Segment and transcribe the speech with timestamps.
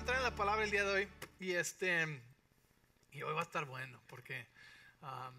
[0.00, 2.20] entrar en la palabra el día de hoy y este
[3.12, 4.46] y hoy va a estar bueno porque
[5.02, 5.34] um,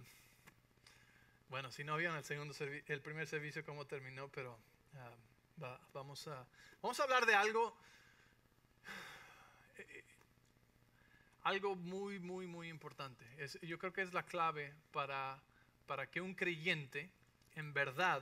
[1.49, 4.57] bueno, si no vieron el segundo el primer servicio cómo terminó, pero
[5.61, 6.45] va- vamos a
[6.81, 7.75] vamos a hablar de algo
[9.77, 10.03] eh,
[11.43, 13.25] algo muy muy muy importante.
[13.37, 15.39] Es- yo creo que es la clave para
[15.87, 17.09] para que un creyente
[17.55, 18.21] en verdad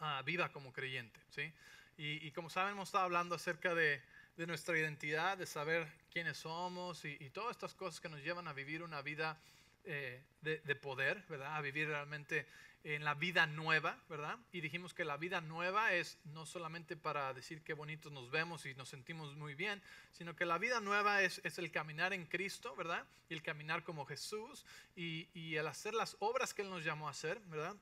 [0.00, 1.52] ah, viva como creyente, ¿sí?
[1.98, 4.02] Y, y como saben, hemos estado hablando acerca de,
[4.36, 8.48] de nuestra identidad, de saber quiénes somos y, y todas estas cosas que nos llevan
[8.48, 9.38] a vivir una vida
[9.84, 11.56] eh, de, de poder, ¿verdad?
[11.56, 12.46] A vivir realmente
[12.84, 14.38] en la vida nueva, ¿verdad?
[14.52, 18.64] Y dijimos que la vida nueva es no solamente para decir qué bonitos nos vemos
[18.66, 19.82] y nos sentimos muy bien,
[20.12, 23.04] sino que la vida nueva es, es el caminar en Cristo, ¿verdad?
[23.28, 27.08] Y el caminar como Jesús y, y el hacer las obras que Él nos llamó
[27.08, 27.74] a hacer, ¿verdad?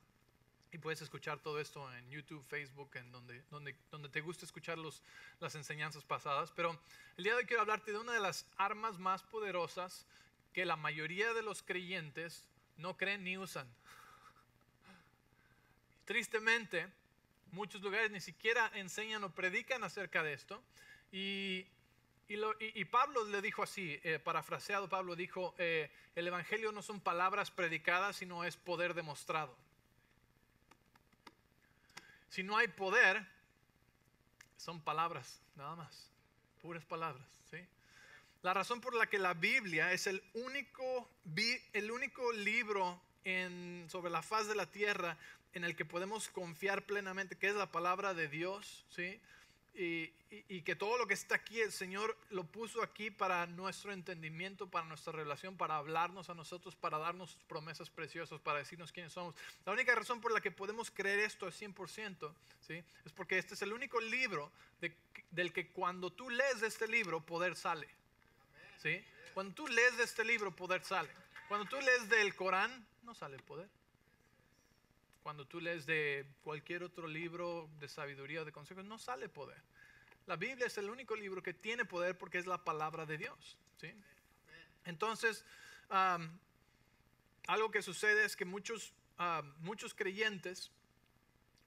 [0.74, 4.77] Y puedes escuchar todo esto en YouTube, Facebook, en donde, donde, donde te guste escuchar
[4.77, 5.05] los,
[5.39, 6.50] las enseñanzas pasadas.
[6.50, 6.77] Pero
[7.16, 10.05] el día de hoy quiero hablarte de una de las armas más poderosas
[10.53, 13.72] que la mayoría de los creyentes no creen ni usan.
[16.06, 16.88] Tristemente,
[17.53, 20.61] muchos lugares ni siquiera enseñan o predican acerca de esto.
[21.12, 21.69] Y,
[22.28, 26.98] y- y Pablo le dijo así, eh, parafraseado, Pablo dijo, eh, el Evangelio no son
[27.00, 29.56] palabras predicadas, sino es poder demostrado.
[32.35, 33.25] Si no hay poder,
[34.57, 36.11] son palabras, nada más,
[36.61, 37.59] puras palabras, ¿sí?
[38.43, 41.09] La razón por la que la Biblia es el único,
[41.73, 45.17] el único libro en, sobre la faz de la tierra
[45.53, 49.21] en el que podemos confiar plenamente, que es la palabra de Dios, ¿sí?
[49.77, 50.12] Y,
[50.48, 54.69] y- que todo lo que está aquí, el Señor lo puso aquí para nuestro entendimiento,
[54.69, 59.12] para nuestra relación, para hablarnos a nosotros, para darnos sus promesas preciosas, para decirnos quiénes
[59.12, 59.34] somos.
[59.66, 62.83] La única razón por la que podemos creer esto al 100%, ¿sí?
[63.05, 64.50] Es porque este es el único libro
[64.81, 64.97] de-
[65.33, 67.88] del que cuando tú lees este libro, poder sale.
[68.81, 69.03] ¿Sí?
[69.34, 71.10] Cuando tú lees de este libro, poder sale.
[71.49, 73.69] Cuando tú lees del Corán, no sale poder.
[75.25, 79.57] Cuando tú lees de cualquier otro libro de sabiduría o de consejos, no sale poder.
[80.27, 83.57] La Biblia es el único libro que tiene poder porque es la palabra de Dios.
[83.81, 83.91] ¿sí?
[84.85, 85.43] Entonces,
[87.47, 88.93] algo que sucede es que muchos,
[89.61, 90.71] muchos creyentes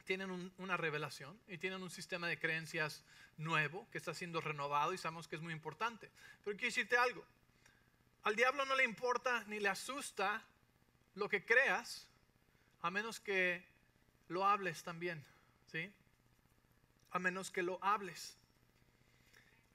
[0.06, 3.04] tienen un- una revelación y tienen un sistema de creencias
[3.38, 6.12] nuevo que está siendo renovado y sabemos que es muy importante.
[6.44, 7.26] Pero quiero decirte algo.
[8.22, 10.44] Al diablo no le importa ni le asusta
[11.16, 12.08] lo que creas
[12.88, 13.62] a menos que
[14.30, 15.22] lo hables también,
[15.70, 15.92] ¿sí?
[17.12, 18.38] A menos que lo hables.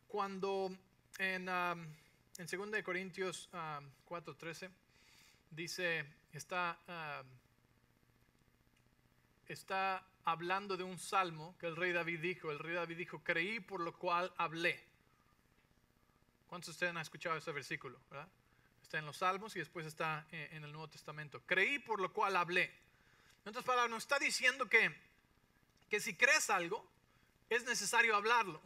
[0.08, 0.74] Cuando
[1.18, 1.86] en, um,
[2.38, 4.70] en 2 de Corintios um, 4:13
[5.50, 6.78] dice, está,
[9.46, 12.50] está hablando de un salmo que el rey David dijo.
[12.50, 14.82] El rey David dijo, creí por lo cual hablé.
[16.46, 18.00] ¿Cuántos de ustedes han escuchado ese versículo?
[18.80, 21.42] Está en los salmos y después está en, en el Nuevo Testamento.
[21.44, 22.80] Creí por lo cual hablé.
[23.44, 24.94] En otras palabras, nos está diciendo que,
[25.88, 26.86] que si crees algo,
[27.50, 28.60] es necesario hablarlo.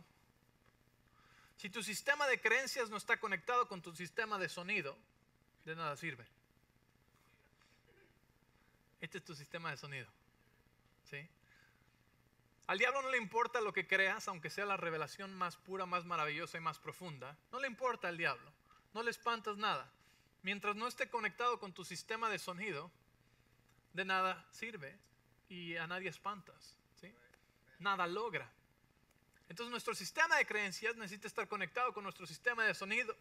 [1.56, 4.96] Si tu sistema de creencias no está conectado con tu sistema de sonido,
[5.64, 6.26] de nada sirve.
[9.00, 10.08] Este es tu sistema de sonido.
[11.10, 11.26] ¿Sí?
[12.66, 16.04] Al diablo no le importa lo que creas, aunque sea la revelación más pura, más
[16.04, 17.36] maravillosa y más profunda.
[17.52, 18.52] No le importa al diablo.
[18.92, 19.90] No le espantas nada.
[20.42, 22.90] Mientras no esté conectado con tu sistema de sonido,
[23.96, 24.96] de nada sirve
[25.48, 26.76] y a nadie espantas.
[27.78, 28.50] Nada logra.
[29.48, 33.16] Entonces nuestro sistema de creencias necesita estar conectado con nuestro sistema de sonido.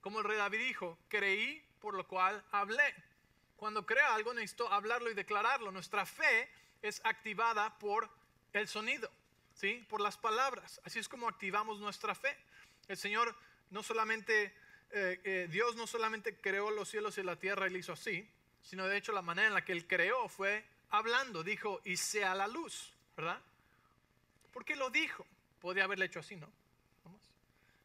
[0.00, 2.94] Como el rey David dijo, creí por lo cual hablé.
[3.56, 5.70] Cuando crea algo necesito hablarlo y declararlo.
[5.70, 6.48] Nuestra fe
[6.82, 8.10] es activada por
[8.52, 9.10] el sonido,
[9.54, 9.86] ¿sí?
[9.88, 10.80] por las palabras.
[10.84, 12.36] Así es como activamos nuestra fe.
[12.88, 13.34] El Señor
[13.70, 14.54] no solamente,
[14.90, 18.28] eh, eh, Dios no solamente creó los cielos y la tierra y lo hizo así,
[18.62, 21.42] sino de hecho la manera en la que Él creó fue hablando.
[21.42, 23.40] Dijo, y sea la luz, ¿verdad?
[24.52, 25.26] ¿Por qué lo dijo?
[25.60, 26.50] Podría haberle hecho así, ¿no?
[27.04, 27.20] Vamos.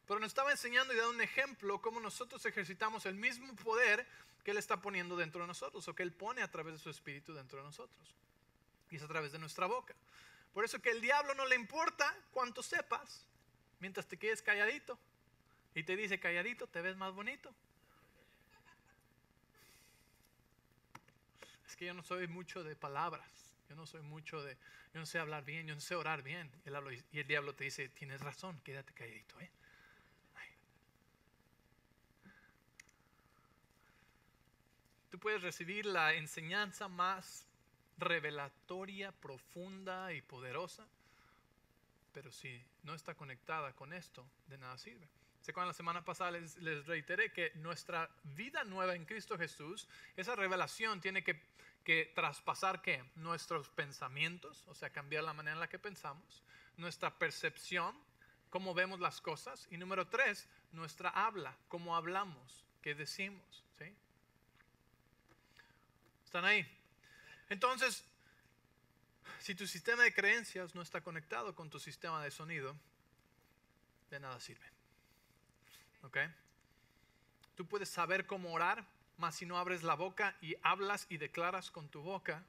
[0.06, 4.06] Pero nos estaba enseñando y dando un ejemplo cómo nosotros ejercitamos el mismo poder
[4.44, 6.90] que Él está poniendo dentro de nosotros o que Él pone a través de su
[6.90, 8.14] espíritu dentro de nosotros.
[8.90, 9.94] Y es a través de nuestra boca.
[10.52, 13.26] Por eso que el diablo no le importa cuánto sepas
[13.80, 14.98] mientras te quedes calladito.
[15.74, 17.52] Y te dice, calladito, te ves más bonito.
[21.74, 23.52] Es que yo no soy mucho de palabras.
[23.68, 24.56] Yo no soy mucho de,
[24.92, 26.48] yo no sé hablar bien, yo no sé orar bien.
[27.12, 29.40] Y el, diablo te dice, tienes razón, quédate calladito.
[29.40, 29.50] ¿eh?
[35.10, 37.48] Tú puedes recibir la enseñanza más
[37.98, 40.86] revelatoria, profunda y poderosa,
[42.12, 45.08] pero si no está conectada con esto, de nada sirve.
[45.44, 49.86] ¿Se acuerdan la semana pasada les, les reiteré que nuestra vida nueva en Cristo Jesús,
[50.16, 51.38] esa revelación tiene que,
[51.84, 53.04] que traspasar qué?
[53.16, 56.42] Nuestros pensamientos, o sea, cambiar la manera en la que pensamos,
[56.78, 57.94] nuestra percepción,
[58.48, 63.66] cómo vemos las cosas, y número tres, nuestra habla, cómo hablamos, qué decimos.
[63.76, 63.94] ¿sí?
[66.24, 66.66] ¿Están ahí?
[67.50, 68.02] Entonces,
[69.40, 72.74] si tu sistema de creencias no está conectado con tu sistema de sonido,
[74.08, 74.73] de nada sirve.
[76.04, 76.18] ¿Ok?
[77.54, 78.86] Tú puedes saber cómo orar,
[79.16, 82.44] mas si no abres la boca y hablas y declaras con tu boca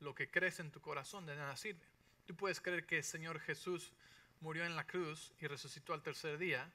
[0.00, 1.84] lo que crees en tu corazón, de nada sirve.
[2.26, 3.92] Tú puedes creer que el Señor Jesús
[4.40, 6.70] murió en la cruz y resucitó al tercer día,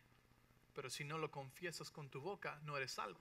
[0.74, 3.20] pero si no lo confiesas con tu boca, no eres salvo.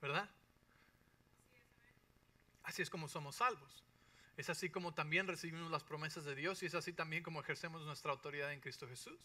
[0.00, 0.28] ¿Verdad?
[2.64, 3.84] Así es como somos salvos.
[4.36, 7.82] Es así como también recibimos las promesas de Dios y es así también como ejercemos
[7.82, 9.20] nuestra autoridad en Cristo Jesús.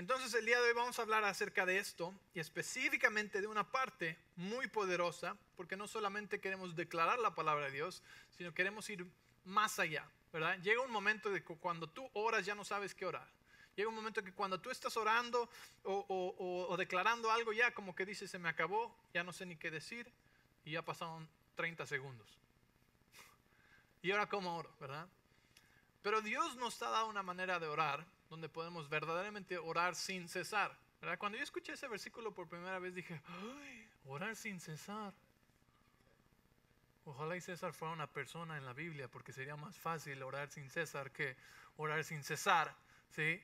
[0.00, 3.70] Entonces el día de hoy vamos a hablar acerca de esto y específicamente de una
[3.70, 9.06] parte muy poderosa, porque no solamente queremos declarar la palabra de Dios, sino queremos ir
[9.44, 10.58] más allá, ¿verdad?
[10.62, 13.28] Llega un momento de cuando tú oras ya no sabes qué orar.
[13.76, 15.50] Llega un momento que cuando tú estás orando
[15.82, 19.70] o, declarando algo ya como que dices se me acabó, ya no sé ni qué
[19.70, 20.10] decir
[20.64, 22.38] y ya pasaron 30 segundos.
[24.00, 25.06] Y ahora cómo oro, ¿verdad?
[26.00, 30.74] Pero Dios nos ha dado una manera de orar donde podemos verdaderamente orar sin cesar.
[31.00, 31.18] ¿verdad?
[31.18, 33.88] Cuando yo escuché ese versículo por primera vez dije, ¡ay!
[34.06, 35.12] Orar sin cesar.
[37.04, 40.70] Ojalá y César fuera una persona en la Biblia porque sería más fácil orar sin
[40.70, 41.36] César que
[41.76, 42.74] orar sin cesar.
[43.10, 43.42] ¿sí?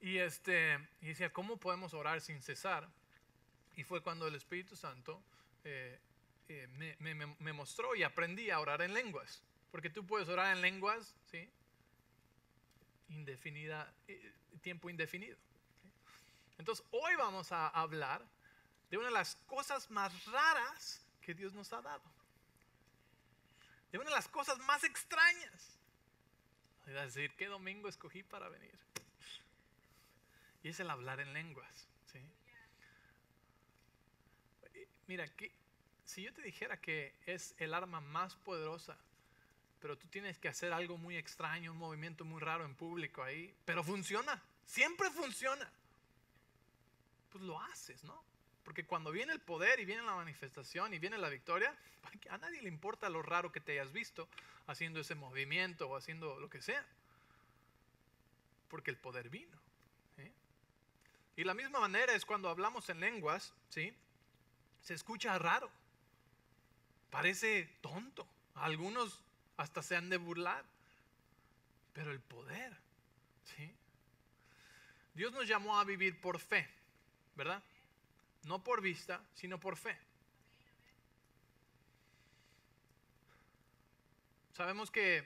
[0.00, 2.88] Y, este, y decía, ¿cómo podemos orar sin cesar?
[3.76, 5.22] Y fue cuando el Espíritu Santo
[5.64, 5.98] eh,
[6.48, 6.66] eh,
[7.38, 9.42] me, mostró y aprendí a orar en lenguas.
[9.70, 11.48] Porque tú puedes orar en lenguas, ¿sí?
[13.08, 14.32] Indefinida, eh,
[14.62, 15.36] tiempo indefinido.
[16.58, 18.24] Entonces, hoy vamos a hablar
[18.90, 22.02] de una de las cosas más raras que Dios nos ha dado.
[23.92, 25.78] De una de las cosas más extrañas.
[26.86, 28.78] A decir, ¿qué domingo escogí para venir?
[30.62, 31.88] Y es el hablar en lenguas.
[35.06, 35.52] Mira, que,
[36.04, 38.98] si yo te dijera que es el arma más poderosa,
[39.80, 43.54] pero tú tienes que hacer algo muy extraño, un movimiento muy raro en público ahí,
[43.64, 45.70] pero funciona, siempre funciona,
[47.30, 48.24] pues lo haces, ¿no?
[48.66, 51.72] Porque cuando viene el poder y viene la manifestación y viene la victoria,
[52.30, 54.28] a nadie le importa lo raro que te hayas visto
[54.66, 56.84] haciendo ese movimiento o haciendo lo que sea.
[58.68, 59.56] Porque el poder vino.
[60.16, 60.32] ¿sí?
[61.36, 63.94] Y la misma manera es cuando hablamos en lenguas, ¿sí?
[64.82, 65.70] Se escucha raro.
[67.10, 68.26] Parece tonto.
[68.54, 69.22] Algunos
[69.56, 70.64] hasta se han de burlar.
[71.92, 72.76] Pero el poder,
[73.44, 73.74] ¿sí?
[75.14, 76.68] Dios nos llamó a vivir por fe,
[77.34, 77.62] ¿verdad?
[78.44, 79.98] No por vista, sino por fe.
[84.52, 85.24] Sabemos que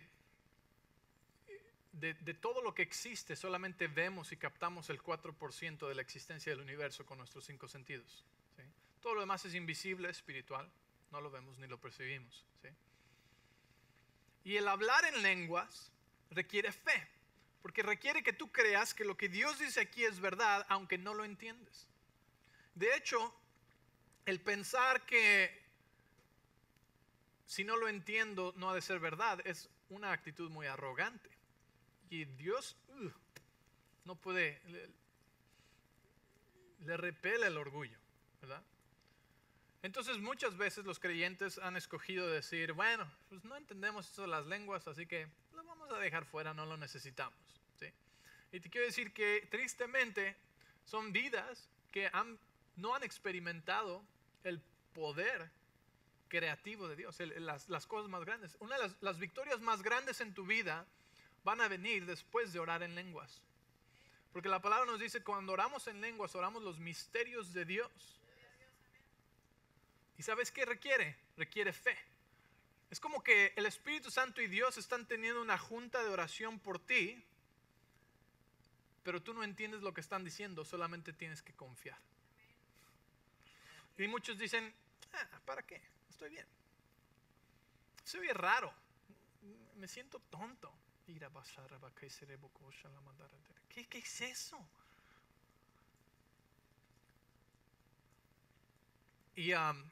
[1.93, 6.53] de, de, todo lo que existe solamente vemos y captamos el 4% de la existencia
[6.53, 8.25] del universo con nuestros cinco sentidos.
[9.00, 10.71] Todo lo demás es invisible, espiritual,
[11.11, 12.44] no lo vemos ni lo percibimos.
[12.62, 12.69] ¿sí?
[14.44, 15.90] Y el hablar en lenguas
[16.30, 17.09] requiere fe,
[17.62, 21.14] porque requiere que tú creas que lo que Dios dice aquí es verdad, aunque no
[21.14, 21.87] lo entiendes.
[22.75, 23.35] De hecho,
[24.25, 25.61] el pensar que
[27.47, 31.28] si no lo entiendo no ha de ser verdad es una actitud muy arrogante.
[32.09, 33.11] Y Dios uh,
[34.04, 34.88] no puede, le,
[36.87, 37.99] le repele el orgullo,
[38.40, 38.62] ¿verdad?
[39.82, 44.46] Entonces muchas veces los creyentes han escogido decir, bueno, pues no entendemos eso de las
[44.46, 47.38] lenguas, así que lo vamos a dejar fuera, no lo necesitamos.
[47.78, 47.87] ¿sí?
[48.52, 50.37] Y te quiero decir que tristemente
[50.84, 52.38] son vidas que han,
[52.76, 54.04] no han experimentado
[54.44, 54.60] el
[54.92, 55.50] poder
[56.28, 58.56] creativo de Dios, las, las, cosas más grandes.
[58.60, 60.87] Una de las, las victorias más grandes en tu vida
[61.42, 63.42] van a venir después de orar en lenguas.
[64.32, 68.20] Porque la palabra nos dice, cuando oramos en lenguas, oramos los misterios de Dios.
[70.21, 71.17] ¿Y sabes qué requiere?
[71.39, 71.97] Requiere fe.
[72.91, 76.79] Es como que el Espíritu Santo y Dios están teniendo una junta de oración por
[76.79, 77.25] ti,
[79.03, 81.99] pero tú no entiendes lo que están diciendo, solamente tienes que confiar.
[83.97, 84.75] Y muchos dicen,
[85.15, 85.81] ah, ¿para qué?
[86.11, 86.47] Estoy bien.
[88.05, 88.75] Se oye raro.
[89.77, 90.71] Me siento tonto.
[93.71, 94.69] ¿Qué, qué es eso?
[99.35, 99.83] Y um,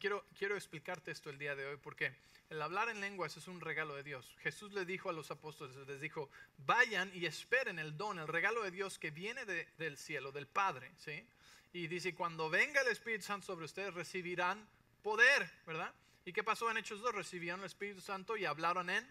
[0.00, 2.14] quiero, quiero explicarte esto el día de hoy porque
[2.50, 4.34] el hablar en lenguas es un regalo de Dios.
[4.40, 8.62] Jesús le dijo a los apóstoles, les dijo, vayan y esperen el don, el regalo
[8.62, 10.92] de Dios que viene de- del cielo, del Padre.
[10.98, 11.26] ¿sí?
[11.72, 14.66] Y dice, cuando venga el Espíritu Santo sobre ustedes recibirán
[15.02, 15.92] poder, ¿verdad?
[16.24, 17.14] ¿Y qué pasó en Hechos 2?
[17.14, 19.06] Recibieron el Espíritu Santo y hablaron en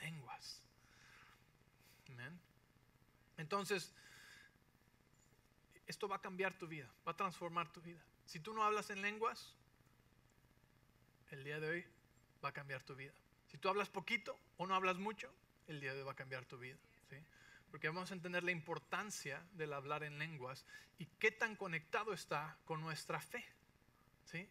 [0.00, 0.60] lenguas.
[2.10, 2.38] Amén.
[3.38, 3.92] Entonces,
[5.86, 8.00] esto va a cambiar tu vida, va a transformar tu vida.
[8.26, 9.54] Si tú no hablas en lenguas,
[11.30, 11.86] el día de hoy
[12.44, 13.12] va a cambiar tu vida.
[13.46, 15.32] Si tú hablas poquito o no hablas mucho,
[15.68, 16.76] el día de hoy va a cambiar tu vida.
[17.08, 17.16] ¿sí?
[17.70, 20.64] Porque vamos a entender la importancia del hablar en lenguas
[20.98, 23.44] y qué tan conectado está con nuestra fe.
[24.24, 24.48] ¿sí?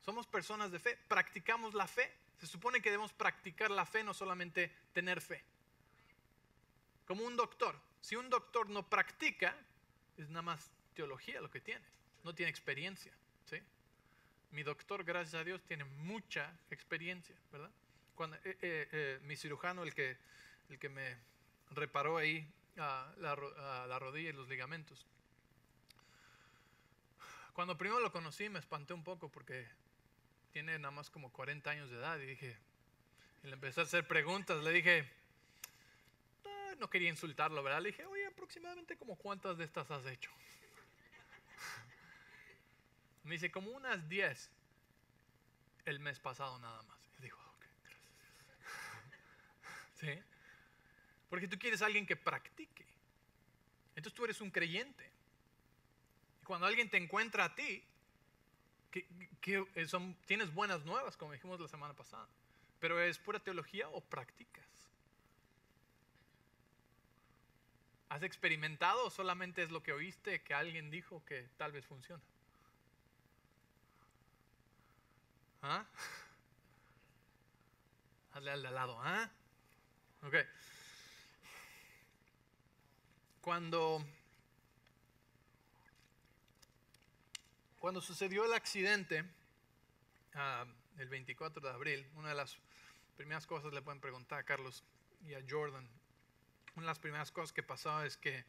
[0.00, 2.12] Somos personas de fe, practicamos la fe.
[2.38, 5.42] Se supone que debemos practicar la fe, no solamente tener fe.
[7.06, 7.78] Como un doctor.
[8.00, 9.56] Si un doctor no practica,
[10.16, 11.84] es nada más teología lo que tiene.
[12.24, 13.12] No tiene experiencia.
[13.44, 13.56] ¿sí?
[14.50, 17.70] Mi doctor, gracias a Dios, tiene mucha experiencia, ¿verdad?
[18.18, 20.16] Eh, eh, eh, mi cirujano, el que,
[20.68, 21.16] el que me
[21.70, 22.46] reparó ahí
[22.78, 25.06] ah, la, ah, la rodilla y los ligamentos.
[27.52, 29.68] Cuando primero lo conocí me espanté un poco porque
[30.52, 32.56] tiene nada más como 40 años de edad y dije,
[33.42, 35.08] le empecé a hacer preguntas, le dije,
[36.44, 37.82] "Ah", no quería insultarlo, ¿verdad?
[37.82, 40.30] Le dije, oye, aproximadamente como cuántas de estas has hecho.
[43.24, 44.50] Me dice, como unas 10
[45.86, 46.98] el mes pasado nada más.
[47.18, 48.20] Y digo, ok, gracias.
[50.00, 50.22] ¿Sí?
[51.30, 52.86] Porque tú quieres a alguien que practique.
[53.96, 55.10] Entonces tú eres un creyente.
[56.42, 57.82] Y cuando alguien te encuentra a ti,
[58.90, 59.06] que,
[59.40, 62.28] que son, tienes buenas nuevas, como dijimos la semana pasada.
[62.78, 64.64] Pero es pura teología o practicas.
[68.10, 72.22] ¿Has experimentado o solamente es lo que oíste que alguien dijo que tal vez funciona?
[75.66, 75.86] ¿Ah?
[78.34, 79.30] Hazle al de al lado, ¿ah?
[80.22, 80.34] Ok.
[83.40, 84.04] Cuando,
[87.78, 89.24] cuando sucedió el accidente,
[90.34, 90.66] ah,
[90.98, 92.58] el 24 de abril, una de las
[93.16, 94.84] primeras cosas le pueden preguntar a Carlos
[95.26, 95.88] y a Jordan.
[96.74, 98.44] Una de las primeras cosas que pasaba es que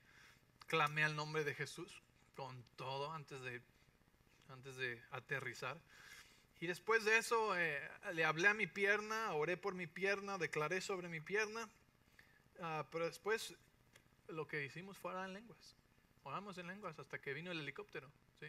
[0.68, 2.04] clamé al nombre de Jesús
[2.36, 3.62] con todo antes de,
[4.50, 5.80] antes de aterrizar.
[6.60, 7.82] Y después de eso eh,
[8.14, 11.70] le hablé a mi pierna, oré por mi pierna, declaré sobre mi pierna.
[12.62, 13.54] Ah, pero después
[14.30, 15.76] lo que hicimos fue orar en lenguas.
[16.24, 18.10] Oramos en lenguas hasta que vino el helicóptero,
[18.40, 18.48] ¿sí?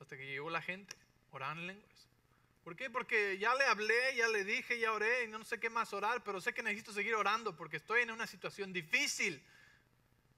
[0.00, 0.96] Hasta que llegó la gente,
[1.30, 2.08] oraban en lenguas.
[2.64, 2.90] ¿Por qué?
[2.90, 6.22] Porque ya le hablé, ya le dije, ya oré y no sé qué más orar,
[6.22, 9.42] pero sé que necesito seguir orando porque estoy en una situación difícil.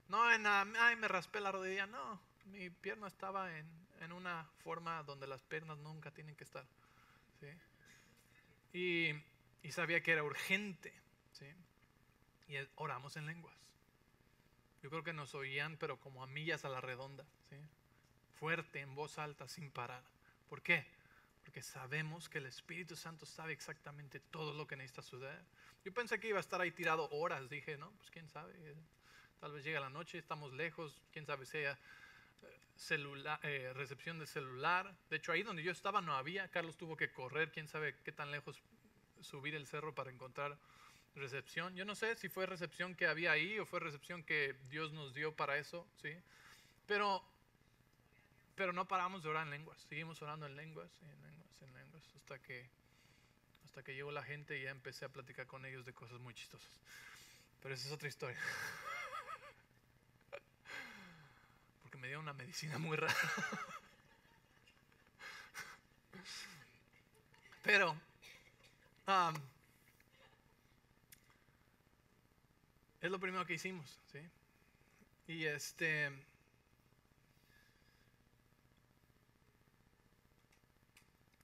[0.09, 2.21] No en, ay, me raspé la rodilla, no.
[2.45, 3.67] Mi pierna estaba en,
[4.01, 6.65] en una forma donde las piernas nunca tienen que estar.
[8.73, 9.15] Y,
[9.71, 10.93] sabía que era urgente.
[11.33, 11.47] ¿sí?
[12.49, 13.57] Y oramos en lenguas.
[14.83, 17.25] Yo creo que nos oían, pero como a millas a la redonda.
[18.35, 20.03] Fuerte, en voz alta, sin parar.
[20.49, 20.87] ¿Por qué?
[21.45, 25.45] Porque sabemos que el Espíritu Santo sabe exactamente todo lo que necesita suceder.
[25.85, 27.51] Yo pensé que iba a estar ahí tirado horas.
[27.51, 28.55] Dije, no, pues quién sabe.
[28.57, 28.75] eh,
[29.41, 31.03] Tal vez llega la noche, estamos lejos.
[31.13, 31.79] Quién sabe si haya
[33.43, 34.95] eh, recepción de celular.
[35.11, 36.49] De hecho, ahí donde yo estaba no había.
[36.49, 38.63] Carlos tuvo que correr, quién sabe qué tan lejos
[39.21, 40.59] subir el cerro para encontrar
[41.15, 41.75] recepción.
[41.77, 45.15] Yo no sé si fue recepción que había ahí o fue recepción que Dios nos
[45.15, 46.11] dio para eso, ¿sí?
[46.87, 47.23] Pero,
[48.57, 49.81] pero no paramos de orar en lenguas.
[49.89, 52.69] Seguimos orando en lenguas, en lenguas, en lenguas, hasta que,
[53.65, 56.35] hasta que llegó la gente y ya empecé a platicar con ellos de cosas muy
[56.35, 56.81] chistosas.
[57.63, 58.39] Pero esa es otra historia.
[61.91, 63.13] Porque me dio una medicina muy rara.
[67.65, 67.97] Pero,
[69.09, 69.35] um,
[73.01, 74.21] es lo primero que hicimos, ¿sí?
[75.27, 76.13] Y este.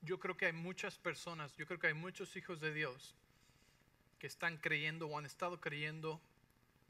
[0.01, 3.15] Yo creo que hay muchas personas, yo creo que hay muchos hijos de Dios
[4.17, 6.21] que están creyendo o han estado creyendo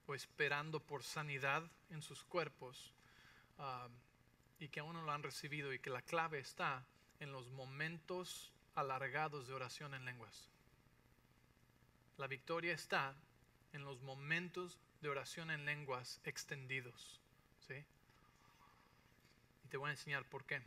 [0.05, 2.93] o esperando por sanidad en sus cuerpos
[3.59, 3.87] ah,
[4.59, 6.85] y que aún no lo han recibido y que la clave está
[7.19, 10.49] en los momentos alargados de oración en lenguas.
[12.17, 13.15] La victoria está
[13.73, 17.21] en los momentos de oración en lenguas extendidos.
[17.67, 17.85] ¿sí?
[19.63, 20.61] Y te voy a enseñar por qué.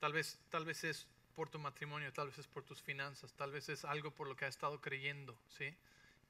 [0.00, 3.52] Tal vez, tal vez es por tu matrimonio, tal vez es por tus finanzas, tal
[3.52, 5.74] vez es algo por lo que has estado creyendo, ¿sí?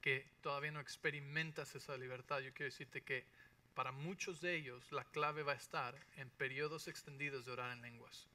[0.01, 2.39] que todavía no experimentas esa libertad.
[2.39, 3.25] Yo quiero decirte que
[3.73, 7.81] para muchos de ellos la clave va a estar en periodos extendidos de orar en
[7.81, 8.27] lenguas.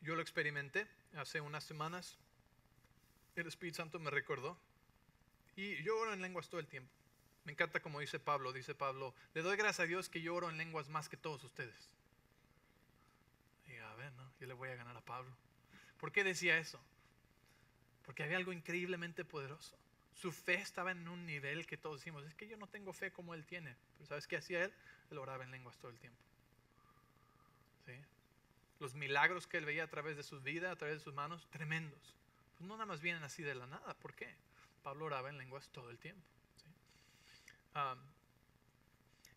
[0.00, 2.18] yo lo experimenté hace unas semanas.
[3.34, 4.58] El Espíritu Santo me recordó.
[5.56, 6.92] Y yo oro en lenguas todo el tiempo.
[7.44, 8.52] Me encanta como dice Pablo.
[8.52, 11.42] Dice Pablo, le doy gracias a Dios que yo oro en lenguas más que todos
[11.44, 11.90] ustedes.
[13.66, 14.30] Y a ver, ¿no?
[14.40, 15.34] Yo le voy a ganar a Pablo.
[15.98, 16.80] ¿Por qué decía eso?
[18.04, 19.76] Porque había algo increíblemente poderoso.
[20.16, 23.12] Su fe estaba en un nivel que todos decimos, es que yo no tengo fe
[23.12, 23.76] como él tiene.
[23.96, 24.72] Pero ¿sabes qué hacía él?
[25.10, 26.18] Él oraba en lenguas todo el tiempo.
[27.84, 27.92] ¿Sí?
[28.80, 31.46] Los milagros que él veía a través de su vida, a través de sus manos,
[31.50, 32.16] tremendos.
[32.56, 33.94] Pues no nada más vienen así de la nada.
[33.98, 34.34] ¿Por qué?
[34.82, 36.26] Pablo oraba en lenguas todo el tiempo.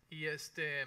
[0.08, 0.86] y este,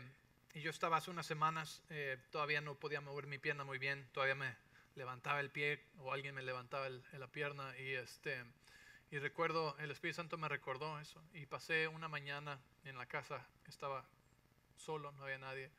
[0.56, 4.08] y yo estaba hace unas semanas, eh, todavía no podía mover mi pierna muy bien,
[4.12, 4.56] todavía me
[4.96, 8.44] levantaba el pie o alguien me levantaba la pierna y este,
[9.14, 13.46] y recuerdo, el Espíritu Santo me recordó eso y pasé una mañana en la casa,
[13.68, 14.04] estaba
[14.76, 15.70] solo, no había nadie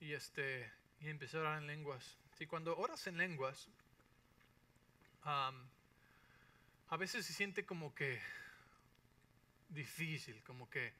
[0.00, 2.16] y este, y empecé a orar en lenguas.
[2.38, 3.68] Sí, cuando oras en lenguas,
[5.26, 5.68] um,
[6.88, 8.18] a veces se siente como que
[9.68, 10.94] difícil, como que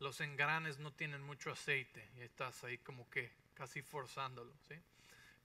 [0.00, 4.74] los engranes no tienen mucho aceite y estás ahí como que casi forzándolo, ¿sí?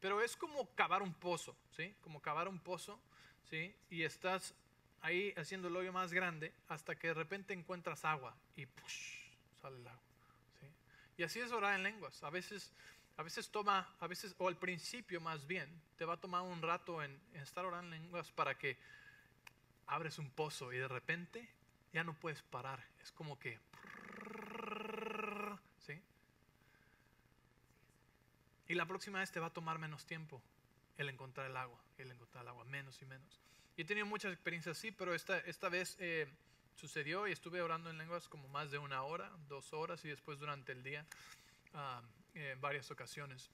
[0.01, 1.95] Pero es como cavar un pozo, ¿sí?
[2.01, 3.00] Como cavar un pozo,
[3.50, 3.74] ¿sí?
[3.89, 4.53] Y estás
[5.01, 9.20] ahí haciendo el hoyo más grande hasta que de repente encuentras agua y ¡push!
[9.62, 10.01] sale el agua.
[11.18, 12.24] Y así es orar en lenguas.
[12.24, 12.72] A veces,
[13.18, 16.62] a veces toma, a veces, o al principio más bien, te va a tomar un
[16.62, 18.77] rato en, estar orando en lenguas para que
[19.88, 21.50] abres un pozo y de repente
[21.91, 22.82] ya no puedes parar.
[23.01, 23.60] Es como que...
[28.70, 30.41] Y la próxima vez te va a tomar menos tiempo
[30.98, 33.41] el encontrar el agua, el encontrar el agua, menos y menos.
[33.79, 36.27] Y he tenido muchas experiencias así, pero esta, esta vez eh,
[36.75, 40.38] sucedió y estuve orando en lenguas como más de una hora, dos horas y después
[40.38, 41.05] durante el día
[41.74, 42.01] ah,
[42.33, 43.50] en varias ocasiones.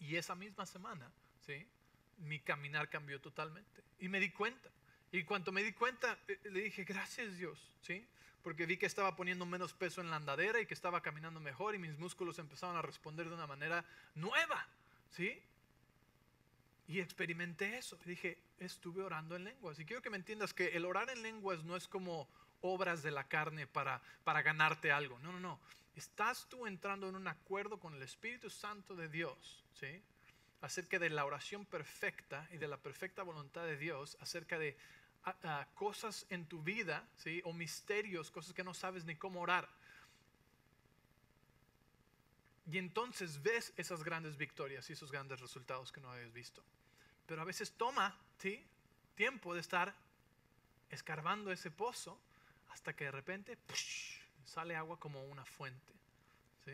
[0.00, 1.12] Y esa misma semana,
[1.44, 1.68] ¿sí?
[2.16, 3.84] mi caminar cambió totalmente.
[3.98, 4.70] Y me di cuenta.
[5.12, 8.08] Y cuando me di cuenta, eh, le dije, gracias Dios, ¿sí?
[8.42, 11.74] Porque vi que estaba poniendo menos peso en la andadera y que estaba caminando mejor
[11.74, 14.66] y mis músculos empezaron a responder de una manera nueva,
[15.10, 15.38] ¿sí?
[16.86, 17.98] Y experimenté eso.
[18.06, 19.78] Y dije, estuve orando en lenguas.
[19.78, 22.28] Y quiero que me entiendas que el orar en lenguas no es como
[22.60, 25.18] obras de la carne para, para ganarte algo.
[25.20, 25.60] No, no, no.
[25.94, 30.02] Estás tú entrando en un acuerdo con el Espíritu Santo de Dios, ¿sí?
[30.60, 34.76] Acerca de la oración perfecta y de la perfecta voluntad de Dios, acerca de
[35.24, 37.40] a- a cosas en tu vida, ¿sí?
[37.44, 39.68] O misterios, cosas que no sabes ni cómo orar.
[42.70, 46.62] Y entonces ves esas grandes victorias y esos grandes resultados que no habías visto.
[47.28, 48.66] Pero a veces toma ¿sí?
[49.14, 49.94] tiempo de estar
[50.90, 52.18] escarbando ese pozo
[52.70, 54.18] hasta que de repente ¡push!
[54.46, 55.92] sale agua como una fuente.
[56.64, 56.72] ¿sí?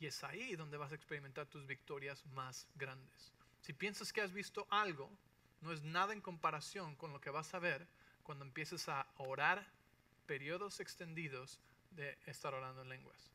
[0.00, 3.32] Y es ahí donde vas a experimentar tus victorias más grandes.
[3.62, 5.10] Si piensas que has visto algo,
[5.62, 7.86] no es nada en comparación con lo que vas a ver
[8.22, 9.66] cuando empieces a orar
[10.26, 11.58] periodos extendidos
[11.92, 13.30] de estar orando en lenguas.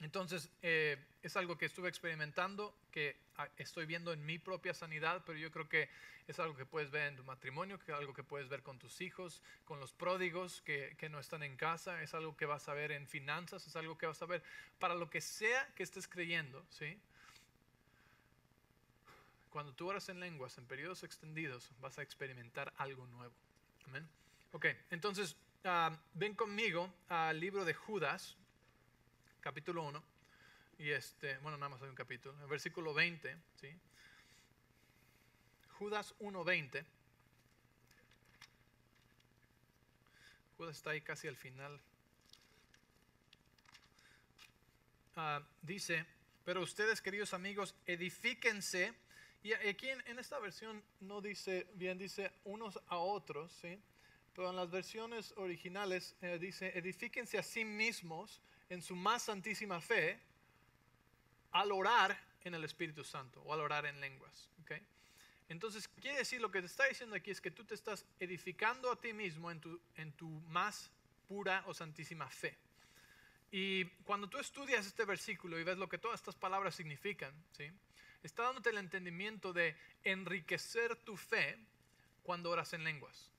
[0.00, 5.22] Entonces, eh, es algo que estuve experimentando, que ah, estoy viendo en mi propia sanidad,
[5.24, 5.88] pero yo creo que
[6.26, 8.78] es algo que puedes ver en tu matrimonio, que es algo que puedes ver con
[8.78, 12.74] tus hijos, con los pródigos que, no están en casa, es algo que vas a
[12.74, 14.42] ver en finanzas, es algo que vas a ver
[14.78, 16.98] para lo que sea que estés creyendo, ¿sí?
[19.50, 23.34] Cuando tú oras en lenguas, en periodos extendidos, vas a experimentar algo nuevo.
[23.86, 24.08] Amén.
[24.52, 28.36] Ok, entonces, ah, ven conmigo al libro de Judas,
[29.44, 30.02] capítulo 1.
[30.78, 32.34] Y este, bueno, nada más hay un capítulo.
[32.40, 33.68] El versículo 20, ¿sí?
[35.78, 36.82] Judas 1.20.
[40.56, 41.78] Judas está ahí casi al final.
[45.14, 46.06] Ah, dice,
[46.46, 48.94] pero ustedes, queridos amigos, edifíquense.
[49.42, 53.78] Y aquí en, esta versión no dice, bien dice unos a otros, ¿sí?
[54.34, 58.40] Pero en las versiones originales eh, dice, edifíquense a sí mismos
[58.74, 60.20] en su más santísima fe
[61.52, 64.50] al orar en el Espíritu Santo o al orar en lenguas.
[64.62, 64.72] ¿ok?
[65.48, 68.90] Entonces, quiere decir, lo que te está diciendo aquí es que tú te estás edificando
[68.90, 70.90] a ti mismo en tu, en tu más
[71.28, 72.56] pura o santísima fe.
[73.50, 77.70] Y cuando tú estudias este versículo y ves lo que todas estas palabras significan, ¿sí?
[78.22, 81.58] está dándote el entendimiento de enriquecer tu fe
[82.22, 83.30] cuando oras en lenguas.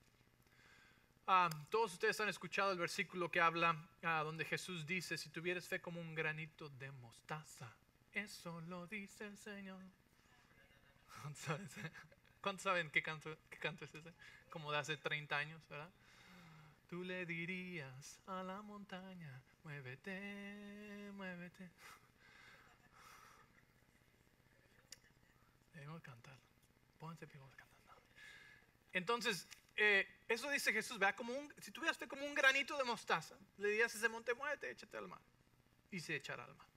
[1.28, 5.68] Ah, todos ustedes han escuchado el versículo que habla ah, donde Jesús dice, si tuvieras
[5.68, 7.74] fe como un granito de mostaza,
[8.14, 9.82] eso lo dice el Señor.
[11.22, 11.70] ¿Cuántos saben,
[12.42, 14.14] ¿Cuántos saben qué, canto, qué canto es ese?
[14.52, 15.90] Como de hace 30 años, ¿verdad?
[16.88, 21.72] Tú le dirías a la montaña, muévete, muévete.
[25.74, 26.38] Debemos cantar.
[27.00, 27.98] Pónganse pie, vamos a cantar.
[28.94, 33.36] Entonces, eh, eso dice Jesús, vea, como un, si tuvieras como un granito de mostaza,
[33.58, 35.22] le dirías a ese monte, muévete, échate al mar.
[35.92, 36.68] Y se echará al mar.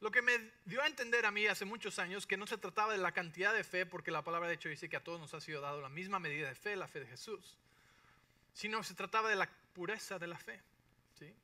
[0.00, 2.92] Lo que me dio a entender a mí hace muchos años que no se trataba
[2.92, 5.34] de la cantidad de fe, porque la palabra de hecho dice que a todos nos
[5.34, 7.58] ha sido dado la misma medida de fe, la fe de Jesús,
[8.54, 10.60] sino se trataba de la pureza de la fe.
[11.18, 11.34] ¿sí?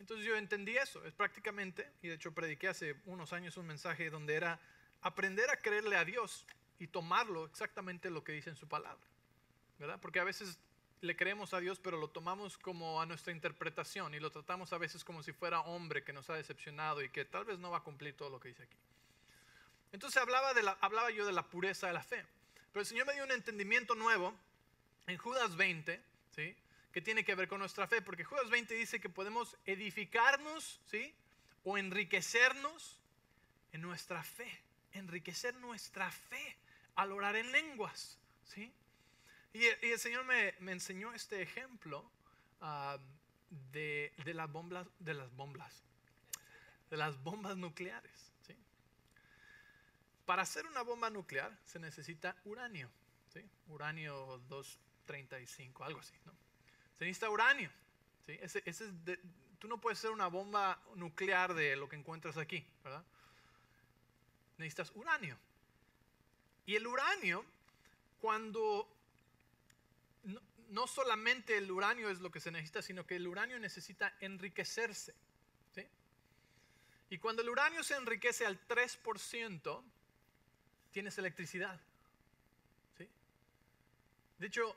[0.00, 4.10] Entonces yo entendí eso, es prácticamente, y de hecho prediqué hace unos años un mensaje
[4.10, 4.60] donde era
[5.02, 6.44] aprender a creerle a Dios
[6.78, 9.06] y tomarlo exactamente lo que dice en su palabra,
[9.78, 9.98] ¿verdad?
[10.00, 10.58] Porque a veces
[11.00, 14.78] le creemos a Dios, pero lo tomamos como a nuestra interpretación y lo tratamos a
[14.78, 17.78] veces como si fuera hombre que nos ha decepcionado y que tal vez no va
[17.78, 18.76] a cumplir todo lo que dice aquí.
[19.92, 22.24] Entonces hablaba, de la, hablaba yo de la pureza de la fe.
[22.72, 24.34] Pero el Señor me dio un entendimiento nuevo
[25.06, 26.00] en Judas 20,
[26.34, 26.56] ¿sí?
[26.92, 31.14] que tiene que ver con nuestra fe, porque Judas 20 dice que podemos edificarnos ¿sí?
[31.64, 32.98] o enriquecernos
[33.72, 34.62] en nuestra fe,
[34.92, 36.56] enriquecer nuestra fe
[36.96, 38.18] al orar en lenguas.
[38.44, 38.72] ¿sí?
[39.52, 42.10] Y, el Señor me, enseñó este ejemplo
[42.60, 42.98] ah,
[43.72, 45.82] de, las bombas, de las bombas,
[46.90, 48.32] de las bombas nucleares.
[48.46, 48.54] ¿sí?
[50.26, 52.90] Para hacer una bomba nuclear se necesita uranio,
[53.32, 53.40] ¿sí?
[53.68, 56.14] uranio 235, algo así.
[56.26, 56.32] ¿no?
[56.98, 57.70] Se necesita uranio.
[58.26, 58.38] ¿sí?
[58.40, 59.18] Ese, ese es
[59.58, 63.04] tú no puedes hacer una bomba nuclear de lo que encuentras aquí, ¿verdad?
[64.56, 65.36] Necesitas uranio.
[66.66, 67.44] Y el uranio,
[68.20, 68.88] cuando
[70.68, 75.14] no, solamente el uranio es lo que se necesita, sino que el uranio necesita enriquecerse.
[77.10, 79.82] Y cuando el uranio se enriquece al 3%,
[80.90, 81.80] tienes electricidad.
[84.38, 84.76] De hecho,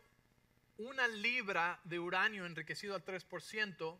[0.78, 4.00] una libra de uranio enriquecido al 3%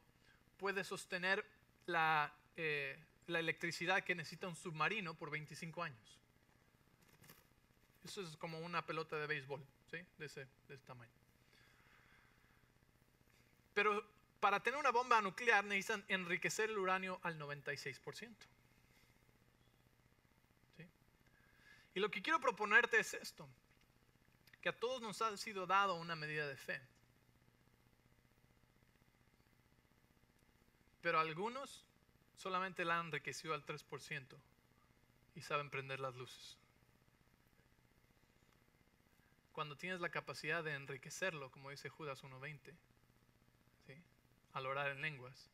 [0.58, 1.46] puede sostener
[1.86, 6.20] la, eh, la electricidad que necesita un submarino por 25 años.
[8.04, 9.98] Eso es como una pelota de béisbol, ¿sí?
[10.18, 10.48] de ese
[10.88, 11.21] tamaño.
[13.74, 14.04] Pero
[14.40, 18.36] para tener una bomba nuclear necesitan enriquecer el uranio al 96%.
[21.94, 23.48] Y lo que quiero proponerte es esto,
[24.62, 26.82] que a todos nos ha sido dado una medida de fe.
[31.02, 31.84] Pero algunos
[32.36, 34.38] solamente la han enriquecido al 3%
[35.36, 36.58] y saben prender las luces.
[39.52, 42.74] Cuando tienes la capacidad de enriquecerlo, como dice Judas 1.20,
[44.54, 45.50] al orar en lenguas,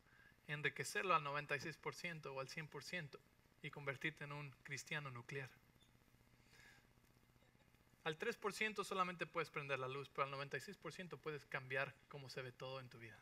[0.46, 3.18] enriquecerlo al 96% o al 100%
[3.62, 5.50] y convertirte en un cristiano nuclear.
[8.04, 12.52] Al 3% solamente puedes prender la luz, pero al 96% puedes cambiar cómo se ve
[12.52, 13.18] todo en tu vida.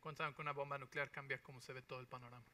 [0.00, 2.44] ¿Cuántos saben que una bomba nuclear cambia cómo se ve todo el panorama?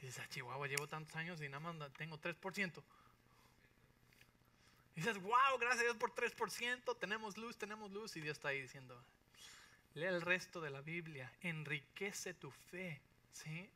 [0.00, 2.82] Y dices, ah, Chihuahua, llevo tantos años y nada más tengo 3%.
[4.98, 8.16] Y dices, wow, gracias a Dios por 3%, tenemos luz, tenemos luz.
[8.16, 9.00] Y Dios está ahí diciendo,
[9.94, 13.70] lee el resto de la Biblia, enriquece tu fe, ¿sí?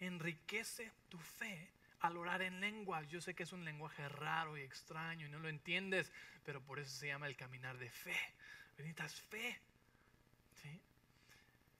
[0.00, 3.06] Enriquece tu fe al orar en lenguas.
[3.06, 6.10] Yo sé que es un lenguaje raro y extraño y no lo entiendes,
[6.44, 8.34] pero por eso se llama el caminar de fe.
[8.76, 9.60] Necesitas fe,
[10.60, 10.82] ¿sí?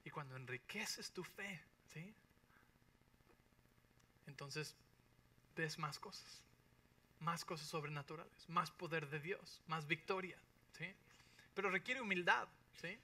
[0.04, 1.60] Y cuando enriqueces tu fe,
[1.92, 2.14] ¿sí?
[4.28, 4.76] Entonces
[5.56, 6.44] ves más cosas
[7.24, 10.38] más cosas sobrenaturales, más poder de Dios, más victoria.
[10.78, 10.94] ¿sí?
[11.54, 12.46] Pero requiere humildad.
[12.80, 12.98] ¿sí?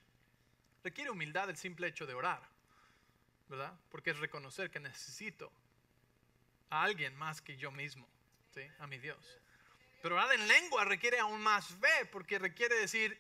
[0.85, 2.43] Requiere humildad el simple hecho de orar,
[3.49, 3.79] ¿verdad?
[3.91, 5.51] Porque es reconocer que necesito
[6.69, 8.07] a alguien más que yo mismo,
[8.55, 8.63] ¿sí?
[8.79, 9.41] a mi Dios.
[10.03, 13.19] Pero orar en lengua requiere aún más fe, porque requiere decir,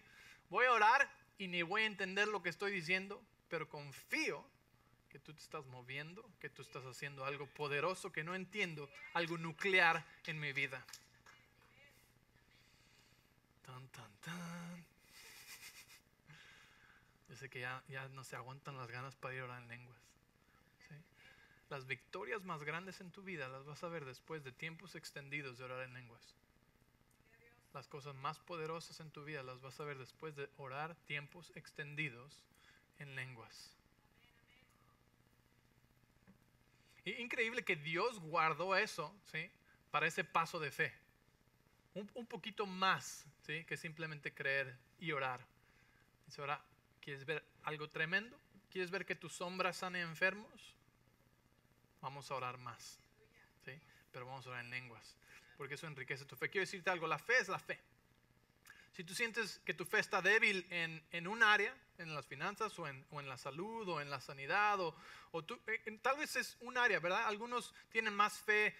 [0.48, 4.46] voy a orar y ni voy a entender lo que estoy diciendo, pero confío
[5.10, 9.36] que tú te estás moviendo, que tú estás haciendo algo poderoso que no entiendo, algo
[9.36, 10.84] nuclear en mi vida.
[13.66, 14.84] Tan, tan, tan.
[17.28, 19.68] Yo sé que ya, ya no se aguantan las ganas para ir a orar en
[19.68, 19.98] lenguas.
[21.68, 25.58] Las victorias más grandes en tu vida las vas a ver después de tiempos extendidos
[25.58, 26.34] de orar en lenguas.
[27.72, 31.52] Las cosas más poderosas en tu vida las vas a ver después de orar tiempos
[31.54, 32.42] extendidos
[32.98, 33.79] en lenguas.
[37.04, 39.50] Increíble que Dios guardó eso, ¿sí?
[39.90, 40.92] Para ese paso de fe.
[41.94, 43.64] Un, poquito más, ¿sí?
[43.64, 45.44] Que simplemente creer y orar.
[46.26, 46.62] Dice, ahora,
[47.00, 48.38] ¿quieres ver algo tremendo?
[48.70, 50.76] ¿Quieres ver que tus sombras sanen enfermos?
[52.00, 53.00] Vamos a orar más,
[53.64, 53.72] ¿sí?
[54.12, 55.16] Pero vamos a orar en lenguas,
[55.56, 56.48] porque eso enriquece tu fe.
[56.48, 57.80] Quiero decirte algo, la fe es la fe.
[58.92, 62.76] Si tú sientes que tu fe está débil en, en un área, en las finanzas
[62.78, 64.94] o en, o en, la salud o en la sanidad, o,
[65.32, 67.26] o eh, tal vez es un área, ¿verdad?
[67.26, 68.74] Algunos tienen más fe,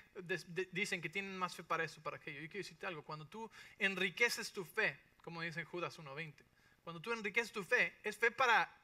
[0.72, 2.40] dicen que tienen más fe para eso, para aquello.
[2.40, 6.34] Yo quiero decirte algo, cuando tú enriqueces tu fe, como dice Judas 1.20,
[6.82, 8.74] cuando tú enriqueces tu fe, es fe para,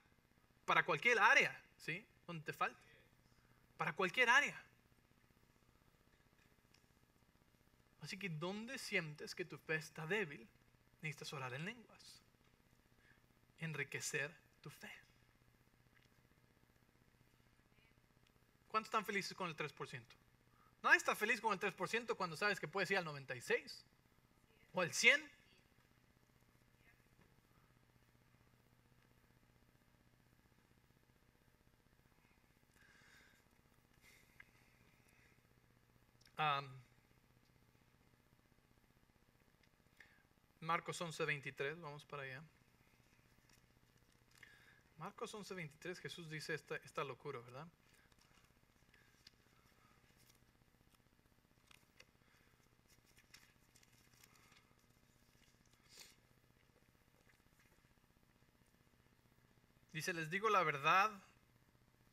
[0.65, 2.07] para cualquier área, ¿sí?
[2.27, 2.81] Donde te falte.
[3.77, 4.63] Para cualquier área.
[8.03, 10.47] Así que donde sientes que tu fe está débil,
[11.03, 12.23] necesitas orar en lenguas.
[13.59, 14.91] Enriquecer tu fe.
[18.69, 20.03] ¿Cuántos están felices con el 3%?
[20.83, 23.85] Nadie está feliz con el 3% cuando sabes que puedes ir al 96
[24.75, 25.37] o al 100.
[36.39, 36.76] Um,
[40.67, 42.43] Marcos 11:23, vamos para allá.
[44.99, 47.69] Marcos 11:23, Jesús dice esta, locura, ¿verdad?
[59.93, 61.11] Dice, les digo la verdad,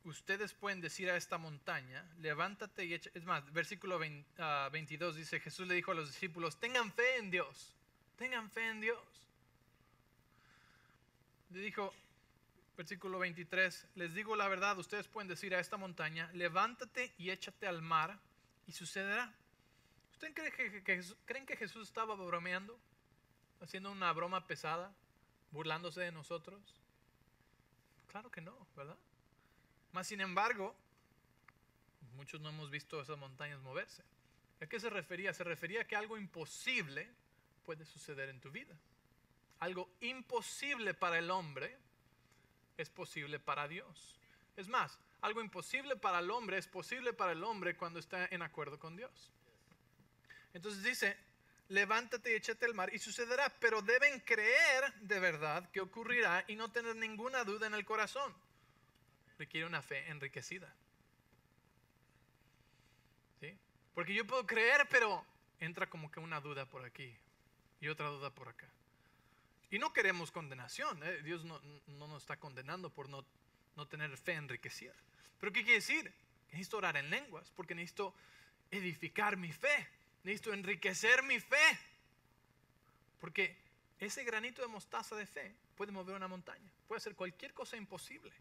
[0.04, 3.10] ustedes pueden decir a esta montaña, levántate y echa.
[3.14, 7.16] Es más, versículo 20, uh, 22 dice, Jesús le dijo a los discípulos, tengan fe
[7.16, 7.74] en Dios,
[8.16, 8.98] tengan fe en Dios.
[11.50, 11.92] Le dijo,
[12.76, 17.66] versículo 23, les digo la verdad, ustedes pueden decir a esta montaña, levántate y échate
[17.66, 18.18] al mar
[18.66, 19.32] y sucederá.
[20.12, 20.34] ¿Ustedes
[21.24, 22.78] creen que, Jesús estaba bromeando?
[23.60, 24.92] Haciendo una broma pesada,
[25.50, 26.60] burlándose de nosotros.
[28.08, 28.96] Claro que no, ¿verdad?
[29.92, 30.74] Más sin embargo,
[32.14, 34.02] muchos no hemos visto esas montañas moverse.
[34.60, 35.32] ¿A qué se refería?
[35.32, 37.08] Se refería a que algo imposible
[37.64, 38.74] puede suceder en tu vida.
[39.60, 41.76] Algo imposible para el hombre
[42.76, 44.18] es posible para Dios.
[44.56, 48.42] Es más, algo imposible para el hombre es posible para el hombre cuando está en
[48.42, 49.32] acuerdo con Dios.
[50.52, 51.16] Entonces dice,
[51.68, 56.56] levántate y échate al mar y sucederá, pero deben creer de verdad que ocurrirá y
[56.56, 58.34] no tener ninguna duda en el corazón
[59.38, 60.72] requiere una fe enriquecida.
[63.40, 63.56] ¿Sí?
[63.94, 65.24] Porque yo puedo creer, pero
[65.60, 67.16] entra como que una duda por aquí
[67.84, 68.66] y otra duda por acá.
[69.70, 71.02] Y no queremos condenación.
[71.02, 71.22] ¿eh?
[71.22, 73.24] Dios no, no, nos está condenando por no,
[73.76, 74.94] no tener fe enriquecida.
[75.38, 76.10] Pero ¿qué quiere decir?
[76.46, 78.14] Necesito orar en lenguas porque necesito
[78.70, 79.88] edificar mi fe.
[80.22, 81.78] Necesito enriquecer mi fe.
[83.20, 83.54] Porque
[84.00, 86.70] ese granito de mostaza de fe puede mover una montaña.
[86.88, 88.32] Puede hacer cualquier cosa imposible.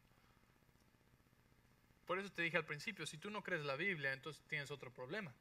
[2.05, 4.91] Por eso te dije al principio, si tú no crees la Biblia, entonces tienes otro
[4.91, 5.33] problema.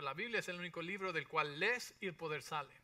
[0.00, 2.74] La Biblia es el único libro del cual lees y el poder sale.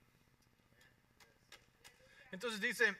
[2.33, 2.97] Entonces dice,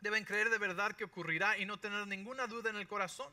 [0.00, 3.32] deben creer de verdad que ocurrirá y no tener ninguna duda en el corazón.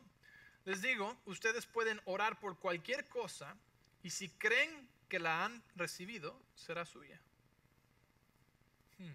[0.65, 3.55] Les digo, ustedes pueden orar por cualquier cosa
[4.03, 7.19] y si creen que la han recibido, será suya.
[8.97, 9.13] Hmm.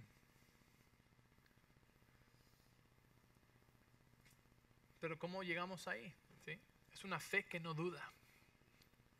[5.01, 6.15] Pero ¿cómo llegamos ahí?
[6.93, 8.13] Es una fe que no duda.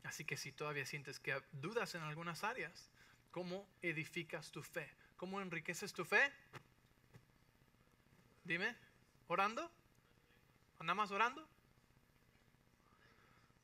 [0.03, 2.89] Así que si todavía sientes que dudas en algunas áreas,
[3.31, 4.89] ¿cómo edificas tu fe?
[5.17, 6.31] ¿Cómo enriqueces tu fe?
[8.43, 8.75] Dime,
[9.27, 9.71] ¿orando?
[10.79, 11.47] ¿Nada más orando?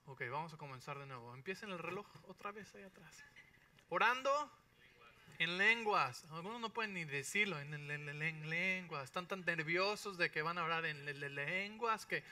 [0.06, 1.34] Ok, vamos a comenzar de nuevo.
[1.34, 3.24] Empiecen el reloj otra vez ahí atrás.
[3.90, 4.52] Orando
[5.40, 6.26] en lenguas.
[6.32, 9.06] Algunos no pueden ni decirlo en, en, en, en, lenguas.
[9.06, 12.24] Están tan nerviosos de que van a hablar en, lenguas que...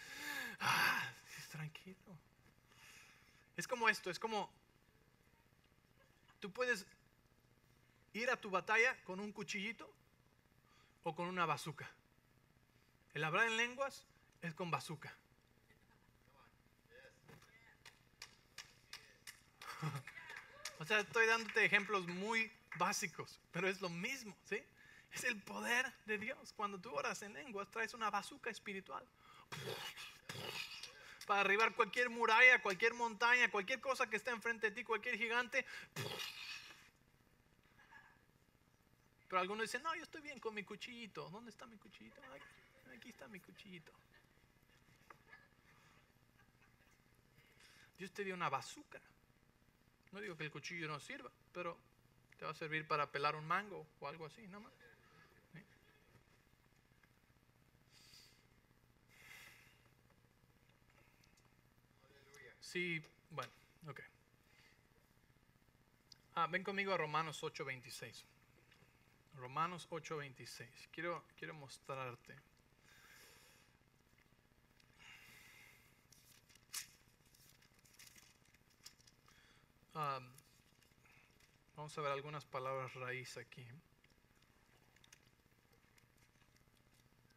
[0.59, 1.11] Ah,
[1.51, 2.17] tranquilo.
[3.57, 4.51] Es como esto, es como...
[6.39, 6.85] Tú puedes
[8.13, 9.91] ir a tu batalla con un cuchillito
[11.03, 11.89] o con una bazuca.
[13.13, 14.05] El hablar en lenguas
[14.41, 15.15] es con bazuca.
[20.79, 24.61] o sea, estoy dándote ejemplos muy básicos, pero es lo mismo, ¿sí?
[25.11, 26.53] Es el poder de Dios.
[26.57, 29.07] Cuando tú oras en lenguas, traes una bazuca espiritual.
[31.25, 35.65] Para arribar cualquier muralla, cualquier montaña, cualquier cosa que esté enfrente de ti, cualquier gigante.
[39.27, 41.29] Pero algunos dicen, no, yo estoy bien con mi cuchillito.
[41.29, 42.21] ¿Dónde está mi cuchillito?
[42.95, 43.91] Aquí está mi cuchillito.
[47.97, 49.01] Dios te dio una bazuca.
[50.11, 51.77] No digo que el cuchillo no sirva, pero
[52.37, 54.71] te va a servir para pelar un mango o algo así, ¿no más?
[62.65, 62.99] Sí,
[63.29, 63.51] bueno,
[63.87, 64.01] ok.
[66.33, 68.25] Ah, ven conmigo a Romanos 8:26.
[69.35, 70.89] Romanos 8:26.
[70.91, 72.33] Quiero, quiero mostrarte.
[79.93, 80.27] Um,
[81.75, 83.65] vamos a ver algunas palabras raíz aquí.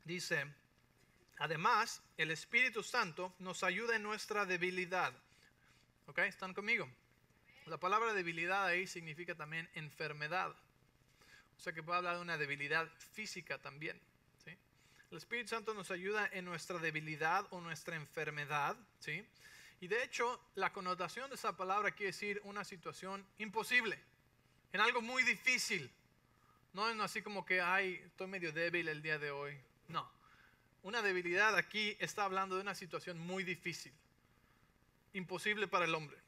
[0.04, 0.46] Dice,
[1.38, 5.12] además, el Espíritu Santo nos ayuda en nuestra debilidad.
[6.06, 6.18] ¿Ok?
[6.20, 6.88] ¿Están conmigo?
[7.66, 10.50] La palabra debilidad ahí significa también enfermedad.
[11.56, 14.00] O sea que puede hablar de una debilidad física también.
[15.10, 18.76] El Espíritu Santo nos ayuda en nuestra debilidad o nuestra enfermedad.
[19.00, 19.24] ¿sí?
[19.80, 23.98] Y de hecho, la connotación de esa palabra quiere decir una situación imposible,
[24.72, 25.90] en algo muy difícil.
[26.74, 29.58] No es así como que, ay, estoy medio débil el día de hoy.
[29.88, 30.10] No.
[30.82, 33.92] Una debilidad aquí está hablando de una situación muy difícil,
[35.12, 36.18] imposible para el hombre.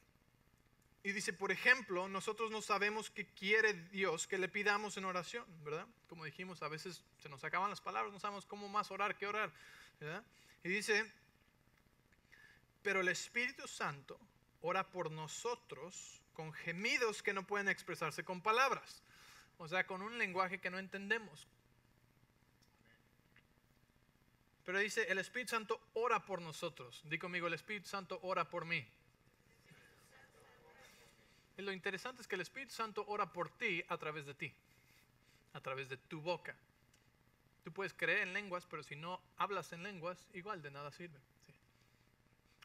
[1.03, 5.45] Y dice, por ejemplo, nosotros no sabemos qué quiere Dios que le pidamos en oración,
[5.63, 5.87] ¿verdad?
[6.07, 9.25] Como dijimos, a veces se nos acaban las palabras, no sabemos cómo más orar, qué
[9.25, 9.51] orar,
[9.99, 10.23] ¿verdad?
[10.63, 11.11] Y dice,
[12.83, 14.19] pero el Espíritu Santo
[14.61, 19.01] ora por nosotros con gemidos que no pueden expresarse con palabras,
[19.57, 21.47] o sea, con un lenguaje que no entendemos.
[24.65, 27.01] Pero dice, el Espíritu Santo ora por nosotros.
[27.05, 28.85] Di conmigo, el Espíritu Santo ora por mí.
[31.57, 34.53] Y lo interesante es que el Espíritu Santo ora por ti a través de ti,
[35.53, 36.55] a través de tu boca.
[37.63, 41.19] Tú puedes creer en lenguas, pero si no hablas en lenguas, igual de nada sirve.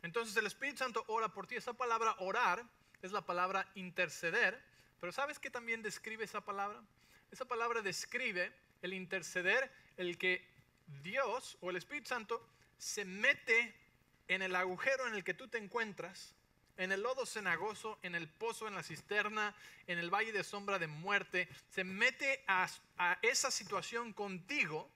[0.03, 1.57] Entonces el Espíritu Santo ora por ti.
[1.57, 2.65] Esa palabra orar
[3.03, 4.63] es la palabra interceder,
[5.01, 6.83] pero ¿sabes qué también describe esa palabra?
[7.31, 10.47] Esa palabra describe el interceder, el que
[11.03, 12.47] Dios o el Espíritu Santo
[12.79, 13.75] se mete
[14.29, 16.37] en el agujero en el que tú te encuentras
[16.77, 19.55] en el lodo cenagoso, en el pozo, en la cisterna,
[19.87, 22.69] en el valle de sombra de muerte, se mete a,
[23.23, 24.91] esa situación contigo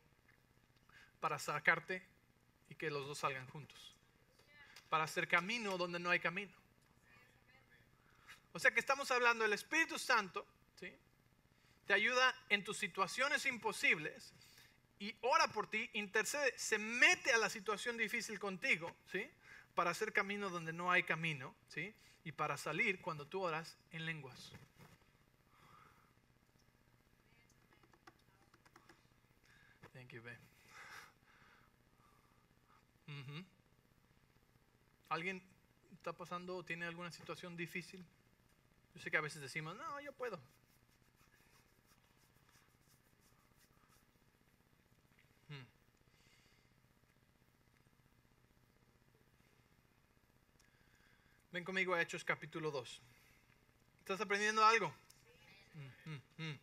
[1.21, 2.03] para sacarte
[2.69, 3.95] y que los dos salgan juntos.
[4.89, 6.53] Para hacer camino donde no hay camino.
[8.53, 10.45] O sea que estamos hablando del Espíritu Santo,
[10.79, 10.93] ¿sí?
[11.87, 14.35] Te ayuda en tus situaciones imposibles
[15.01, 19.29] y ora por ti, intercede, se mete a la situación difícil contigo, ¿sí?
[19.75, 21.95] para hacer camino donde no hay camino, ¿sí?
[22.23, 24.53] Y para salir cuando tú oras en lenguas.
[29.95, 30.39] Thank you, babe.
[35.09, 35.43] ¿Alguien
[35.93, 38.05] está pasando o tiene alguna situación difícil?
[38.95, 40.39] Yo sé que a veces decimos, no, yo puedo.
[51.53, 53.03] Ven conmigo a Hechos capítulo 2.
[53.99, 54.95] ¿Estás aprendiendo algo?
[55.75, 56.59] Mm, mm, mm.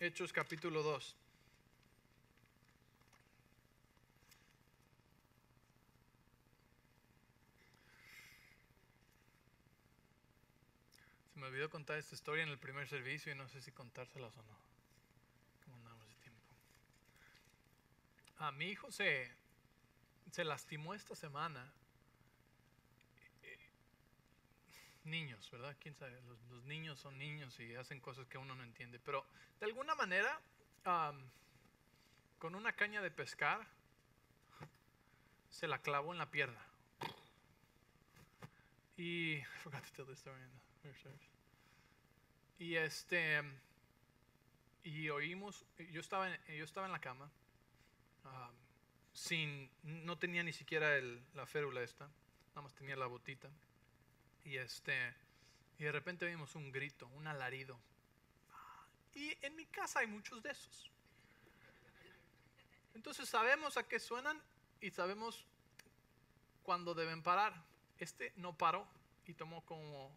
[0.00, 1.16] Hechos capítulo 2.
[11.32, 14.36] Se me olvidó contar esta historia en el primer servicio y no sé si contárselas
[14.36, 14.58] o no.
[15.64, 16.52] ¿Cómo andamos de tiempo?
[18.38, 19.30] A mi hijo se,
[20.32, 21.72] se lastimó esta semana
[25.04, 25.76] niños, ¿verdad?
[25.80, 26.20] ¿Quién sabe?
[26.22, 28.98] Los, niños son niños y hacen cosas que uno no entiende.
[28.98, 29.26] Pero
[29.58, 30.40] de alguna manera,
[32.38, 33.66] con una caña de pescar,
[35.50, 36.64] se la clavó en la pierna.
[38.96, 39.40] Y,
[42.58, 43.42] Y este,
[44.84, 47.28] y oímos, yo estaba en, yo estaba en la cama,
[49.12, 52.08] sin, no tenía ni siquiera el, la férula esta,
[52.50, 53.50] nada más tenía la botita.
[54.44, 55.14] Y este
[55.78, 57.76] y de repente vimos un grito, un alarido.
[59.14, 60.92] Y en mi casa hay muchos de esos.
[62.94, 64.40] Entonces sabemos a qué suenan
[64.80, 65.44] y sabemos
[66.62, 67.64] cuándo deben parar.
[67.98, 68.86] Este no paró
[69.26, 70.16] y tomó como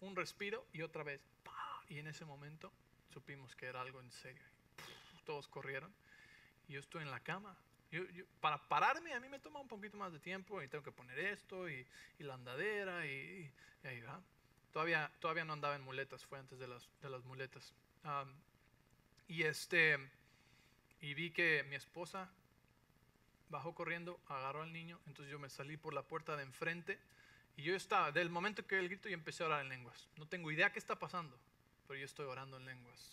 [0.00, 1.20] un respiro y otra vez.
[1.88, 2.72] Y en ese momento
[3.12, 4.42] supimos que era algo en serio.
[5.24, 5.92] Todos corrieron.
[6.68, 7.56] Y yo estoy en la cama
[8.40, 11.18] para pararme a mí me toma un poquito más de tiempo y tengo que poner
[11.18, 11.86] esto y,
[12.18, 13.50] la andadera y,
[13.84, 14.20] ahí va.
[14.72, 17.72] Todavía, todavía no andaba en muletas, fue antes de las, de las muletas.
[19.28, 19.98] y este,
[21.00, 22.30] y vi que mi esposa
[23.48, 26.98] bajó corriendo, agarró al niño, entonces yo me salí por la puerta de enfrente
[27.56, 30.08] y yo estaba, del momento que el grito, y empecé a orar en lenguas.
[30.16, 31.38] No tengo idea qué está pasando,
[31.86, 33.12] pero yo estoy orando en lenguas.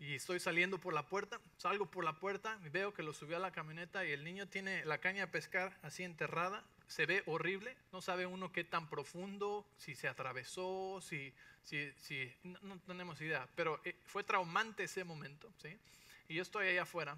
[0.00, 3.36] Y estoy saliendo por la puerta, salgo por la puerta y veo que lo subió
[3.36, 7.22] a la camioneta y el niño tiene la caña de pescar así enterrada, se ve
[7.26, 11.32] horrible, no sabe uno qué tan profundo, si se atravesó, si,
[11.62, 15.78] si, si no, no tenemos idea, pero eh, fue traumante ese momento, ¿sí?
[16.28, 17.16] Y yo estoy ahí afuera,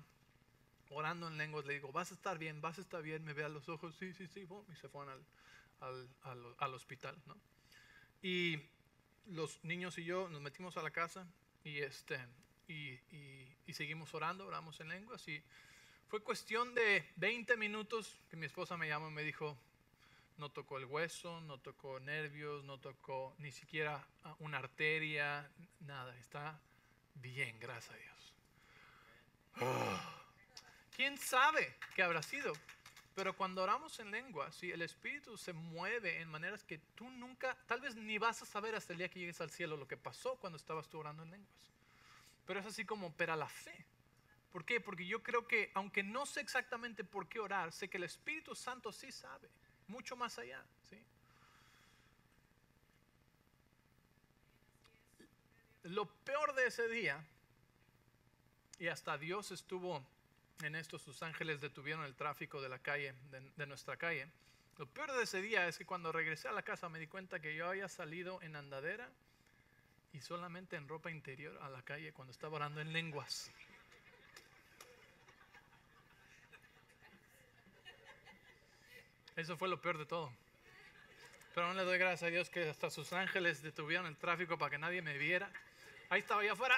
[0.90, 3.44] orando en lenguas, le digo, vas a estar bien, vas a estar bien, me ve
[3.44, 5.24] a los ojos, sí, sí, sí, y se fueron al,
[5.80, 7.36] al, al, al hospital, ¿no?
[8.22, 8.60] Y
[9.26, 11.26] los niños y yo nos metimos a la casa
[11.62, 12.18] y, este,
[12.68, 15.42] y, seguimos orando, oramos en lenguas y
[16.08, 19.58] fue cuestión de 20 minutos que mi esposa me llamó y me dijo,
[20.36, 25.50] no tocó el hueso, no tocó nervios, no tocó ni siquiera ah, una arteria,
[25.80, 26.60] nada, está
[27.14, 28.34] bien, gracias a Dios.
[29.56, 30.20] Ah.
[30.96, 32.52] ¿Quién sabe qué habrá sido?
[33.14, 37.56] Pero cuando oramos en lengua, si el Espíritu se mueve en maneras que tú nunca,
[37.66, 39.96] tal vez ni vas a saber hasta el día que llegues al cielo lo que
[39.96, 41.74] pasó cuando estabas tú orando en lenguas.
[42.46, 43.86] Pero es así como opera la fe.
[44.52, 44.80] ¿Por qué?
[44.80, 48.54] Porque yo creo que, aunque no sé exactamente por qué orar, sé que el Espíritu
[48.54, 49.48] Santo sí sabe,
[49.88, 50.64] mucho más allá.
[50.88, 50.96] ¿sí?
[55.82, 57.24] Lo peor de ese día,
[58.78, 60.06] y hasta Dios estuvo
[60.62, 64.30] en esto, sus ángeles detuvieron el tráfico de la calle, de, de, nuestra calle.
[64.78, 67.40] Lo peor de ese día es que cuando regresé a la casa me di cuenta
[67.40, 69.10] que yo había salido en andadera
[70.14, 73.50] y solamente en ropa interior a la calle cuando estaba orando en lenguas.
[79.34, 80.32] Eso fue lo peor de todo.
[81.52, 84.70] Pero no le doy gracias a Dios que hasta sus ángeles detuvieron el tráfico para
[84.70, 85.50] que nadie me viera.
[86.08, 86.76] Ahí estaba yo afuera.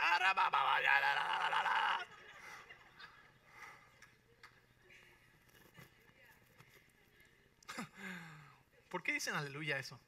[8.88, 10.00] ¿Por qué dicen aleluya eso?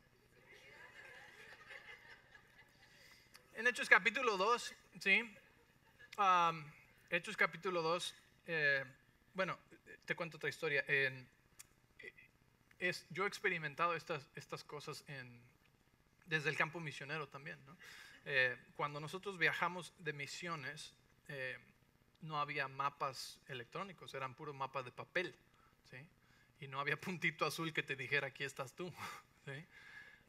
[3.59, 5.34] En Hechos capítulo 2, ¿sí?
[6.16, 6.64] Um,
[7.11, 8.14] Hechos capítulo 2,
[8.46, 8.84] eh,
[9.34, 9.59] bueno,
[10.04, 10.84] te cuento otra historia.
[12.78, 15.42] Es, yo he experimentado estas, estas cosas en,
[16.26, 17.59] desde el campo misionero también.
[17.66, 17.76] ¿no?
[18.26, 20.94] Eh, cuando nosotros viajamos de misiones,
[21.26, 21.59] eh,
[22.20, 25.34] no había mapas electrónicos, eran puros mapas de papel.
[25.90, 25.96] ¿sí?
[26.61, 28.88] Y no había puntito azul que te dijera, aquí estás tú.
[29.46, 29.66] ¿sí?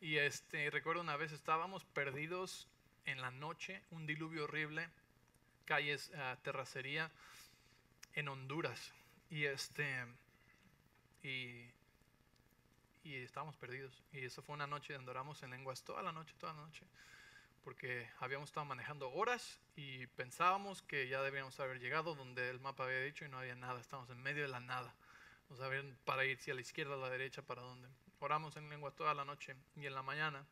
[0.01, 2.67] Y este, recuerdo una vez estábamos perdidos
[3.05, 4.89] en la noche, un diluvio horrible,
[5.65, 7.11] calles, uh, terracería
[8.13, 8.93] en Honduras.
[9.29, 10.05] Y este,
[11.23, 11.69] y
[13.03, 14.03] y estábamos perdidos.
[14.11, 16.85] Y eso fue una noche donde oramos en lenguas toda la noche, toda la noche,
[17.63, 22.85] porque habíamos estado manejando horas y pensábamos que ya debíamos haber llegado donde el mapa
[22.85, 24.93] había dicho y no había nada, estábamos en medio de la nada.
[25.49, 27.89] No sabían para ir si a la izquierda, a la derecha, para dónde.
[28.19, 30.45] Oramos en lenguas toda la noche y en la mañana.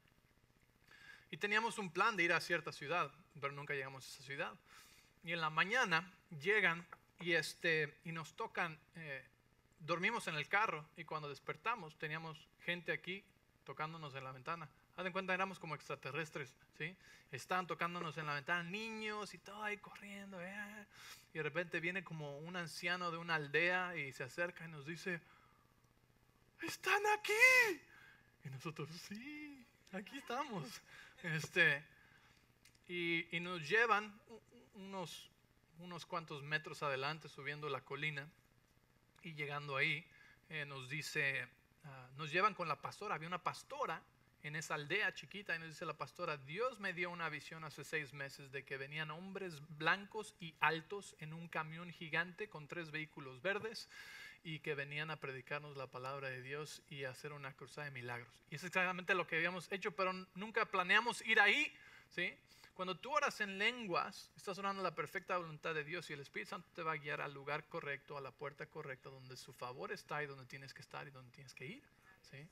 [1.32, 4.54] Y teníamos un plan de ir a cierta ciudad, pero nunca llegamos a esa ciudad.
[5.24, 6.12] Y en la mañana
[6.42, 6.86] llegan
[7.20, 9.26] y, este, y nos tocan eh,
[9.80, 13.24] dormimos en el carro y cuando despertamos teníamos gente aquí
[13.64, 14.70] tocándonos en la ventana.
[14.96, 16.96] Haz en cuenta, éramos como extraterrestres, ¿sí?
[17.32, 20.42] Estaban tocándonos en la ventana, niños y todo ahí corriendo.
[20.42, 20.88] ¿eh?
[21.34, 24.86] Y de repente viene como un anciano de una aldea y se acerca y nos
[24.86, 25.20] dice,
[26.62, 27.82] están aquí.
[28.46, 30.82] Y nosotros, sí, aquí estamos.
[31.24, 31.84] Este,
[32.88, 34.20] y, y nos llevan
[34.76, 35.30] unos,
[35.80, 38.30] unos cuantos metros adelante subiendo la colina
[39.24, 40.06] y llegando ahí,
[40.50, 41.48] eh, nos dice,
[41.84, 43.16] uh, nos llevan con la pastora.
[43.16, 44.02] Había una pastora
[44.44, 47.84] en esa aldea chiquita y nos dice la pastora, Dios me dio una visión hace
[47.84, 52.92] seis meses de que venían hombres blancos y altos en un camión gigante con tres
[52.92, 53.90] vehículos verdes
[54.48, 58.30] y que venían a predicarnos la palabra de Dios y hacer una cruzada de milagros.
[58.50, 61.70] Y es exactamente lo que habíamos hecho, pero nunca planeamos ir ahí,
[62.08, 62.34] ¿sí?
[62.74, 66.52] Cuando tú oras en lenguas, estás orando la perfecta voluntad de Dios y el Espíritu
[66.52, 69.92] Santo te va a guiar al lugar correcto, a la puerta correcta, donde su favor
[69.92, 71.84] está y donde tienes que estar y donde tienes que ir.
[72.32, 72.48] ¿sí?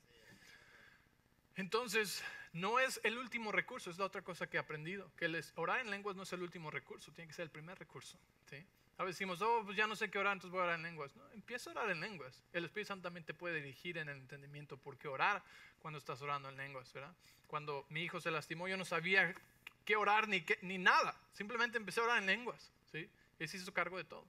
[1.56, 2.22] Entonces,
[2.52, 5.80] no es el último recurso, es la otra cosa que he aprendido, que les, orar
[5.80, 8.20] en lenguas no es el último recurso, tiene que ser el primer recurso.
[8.50, 8.66] ¿sí?
[8.98, 10.84] A veces decimos, oh, pues ya no sé qué orar, entonces voy a orar en
[10.84, 11.14] lenguas.
[11.16, 12.42] No, empieza a orar en lenguas.
[12.54, 15.44] El Espíritu Santo también te puede dirigir en el entendimiento por qué orar
[15.82, 17.14] cuando estás orando en lenguas, ¿verdad?
[17.48, 19.36] Cuando mi hijo se lastimó, yo no sabía
[19.84, 21.16] qué orar ni, qué, ni nada.
[21.34, 22.72] Simplemente empecé a orar en lenguas.
[22.92, 23.10] ¿sí?
[23.38, 24.26] Él se hizo cargo de todo.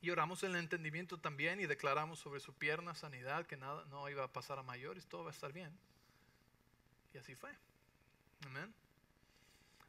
[0.00, 4.08] Y oramos en el entendimiento también y declaramos sobre su pierna sanidad, que nada no
[4.08, 5.76] iba a pasar a mayores, todo va a estar bien.
[7.12, 7.50] Y así fue.
[8.46, 8.74] Amén.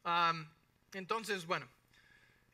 [0.04, 0.48] Um,
[0.94, 1.68] entonces, bueno,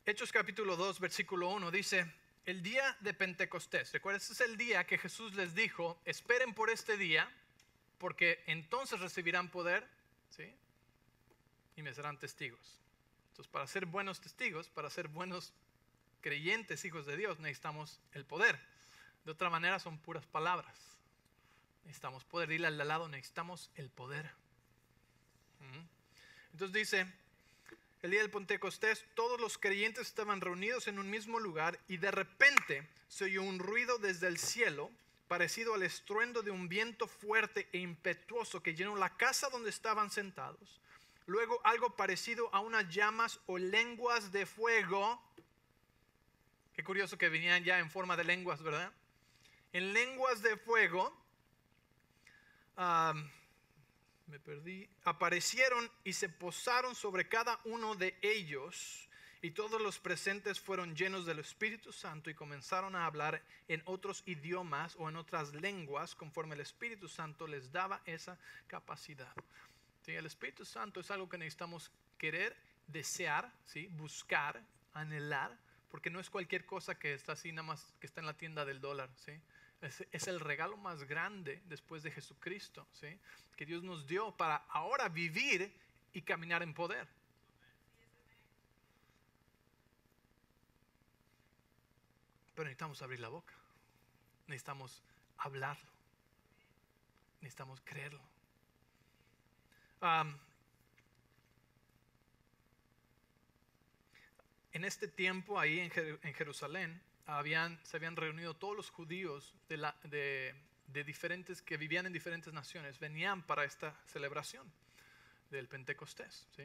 [0.04, 2.12] Hechos capítulo 2, versículo 1 dice,
[2.44, 6.70] el día de Pentecostés, recuerda, este es el día que Jesús les dijo, esperen por
[6.70, 7.30] este día,
[7.98, 9.86] porque entonces recibirán poder,
[10.30, 10.52] ¿sí?
[11.76, 12.80] y me serán testigos.
[13.30, 15.52] Entonces, para ser buenos testigos, para ser buenos
[16.20, 18.58] creyentes, hijos de Dios, necesitamos el poder.
[19.24, 20.76] De otra manera, son puras palabras.
[21.84, 22.48] Necesitamos poder.
[22.48, 24.28] Dile al lado, necesitamos el poder.
[26.52, 27.06] Entonces dice,
[28.02, 32.10] el día del Pentecostés, todos los creyentes estaban reunidos en un mismo lugar y de
[32.10, 34.90] repente se oyó un ruido desde el cielo
[35.28, 40.10] parecido al estruendo de un viento fuerte e impetuoso que llenó la casa donde estaban
[40.10, 40.80] sentados.
[41.26, 45.22] Luego algo parecido a unas llamas o lenguas de fuego.
[46.74, 48.92] Qué curioso que venían ya en forma de lenguas, ¿verdad?
[49.72, 51.16] En lenguas de fuego.
[52.76, 53.30] am,
[54.26, 59.08] me perdí, aparecieron y se posaron sobre cada uno de ellos,
[59.44, 64.22] y todos los presentes fueron llenos del Espíritu Santo y comenzaron a hablar en otros
[64.24, 69.34] idiomas o en otras lenguas conforme el Espíritu Santo les daba esa capacidad.
[70.06, 72.56] Sí, el Espíritu Santo es algo que necesitamos querer,
[72.86, 73.88] desear, ¿sí?
[73.88, 74.62] buscar,
[74.94, 75.58] anhelar,
[75.90, 78.64] porque no es cualquier cosa que está así nada más que está en la tienda
[78.64, 79.10] del dólar.
[79.82, 83.18] Es, el regalo más grande después de Jesucristo, ¿sí?
[83.56, 85.74] Que Dios nos dio para ahora vivir
[86.12, 87.08] y caminar en poder.
[92.54, 93.54] Pero necesitamos abrir la boca.
[94.46, 95.02] Necesitamos
[95.38, 95.90] hablarlo.
[97.40, 98.22] Necesitamos creerlo.
[100.00, 100.38] Am,
[104.72, 109.96] en este tiempo ahí en Jerusalén habían, se habían reunido todos los judíos de, la-
[110.04, 110.54] de-
[110.88, 114.70] de diferentes que vivían en diferentes naciones venían para esta celebración
[115.50, 116.64] del Pentecostés ¿sí?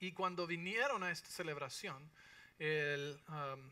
[0.00, 2.10] y cuando vinieron a esta celebración
[2.58, 3.70] el, am,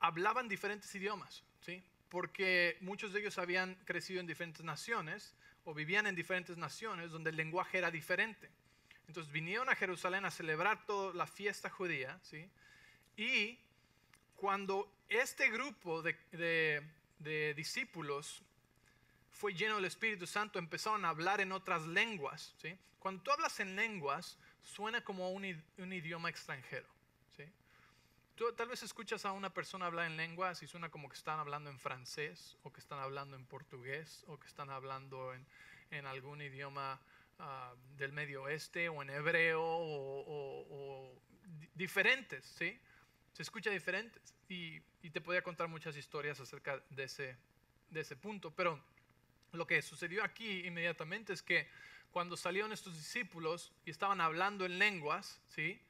[0.00, 1.82] hablaban diferentes idiomas, ¿sí?
[2.08, 5.34] porque muchos de ellos habían crecido en diferentes naciones
[5.64, 8.50] o vivían en diferentes naciones donde el lenguaje era diferente.
[9.08, 12.48] Entonces vinieron a Jerusalén a celebrar toda la fiesta judía, ¿sí?
[13.16, 13.58] y
[14.36, 16.82] cuando este grupo de, de-
[17.18, 18.42] de discípulos
[19.32, 22.54] fue lleno del Espíritu Santo, empezaron a hablar en otras lenguas.
[22.60, 22.76] ¿sí?
[22.98, 26.86] Cuando tú hablas en lenguas, suena como un, un idioma extranjero.
[27.36, 27.44] ¿sí?
[28.34, 31.38] Tú tal vez escuchas a una persona hablar en lenguas y suena como que están
[31.38, 35.46] hablando en francés, o que están hablando en portugués, o que están hablando en,
[35.90, 37.00] en algún idioma
[37.38, 41.22] ah, del Medio Oeste, o en hebreo, o, o- o
[41.60, 42.78] di- diferentes, ¿sí?
[43.32, 44.34] Se escucha diferentes.
[44.48, 47.36] Y, y te podía contar muchas historias acerca de ese,
[47.90, 48.82] de ese punto, pero
[49.52, 51.68] lo que sucedió aquí inmediatamente es que
[52.12, 55.80] cuando salieron estos discípulos y estaban hablando en lenguas, ¿sí?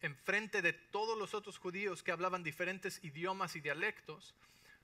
[0.00, 4.34] enfrente de todos los otros judíos que hablaban diferentes idiomas y dialectos,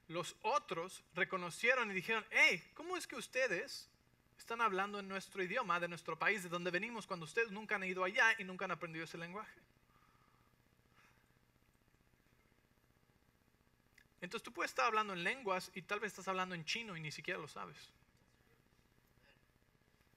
[0.09, 3.89] los otros reconocieron y dijeron, hey, ¿cómo es que ustedes
[4.39, 7.85] están hablando en nuestro idioma, de nuestro país, de donde venimos, cuando ustedes nunca han
[7.85, 9.61] ido allá y nunca han aprendido ese lenguaje?
[14.21, 17.01] Entonces tú puedes estar hablando en lenguas y tal vez estás hablando en chino y
[17.01, 17.77] ni siquiera lo sabes.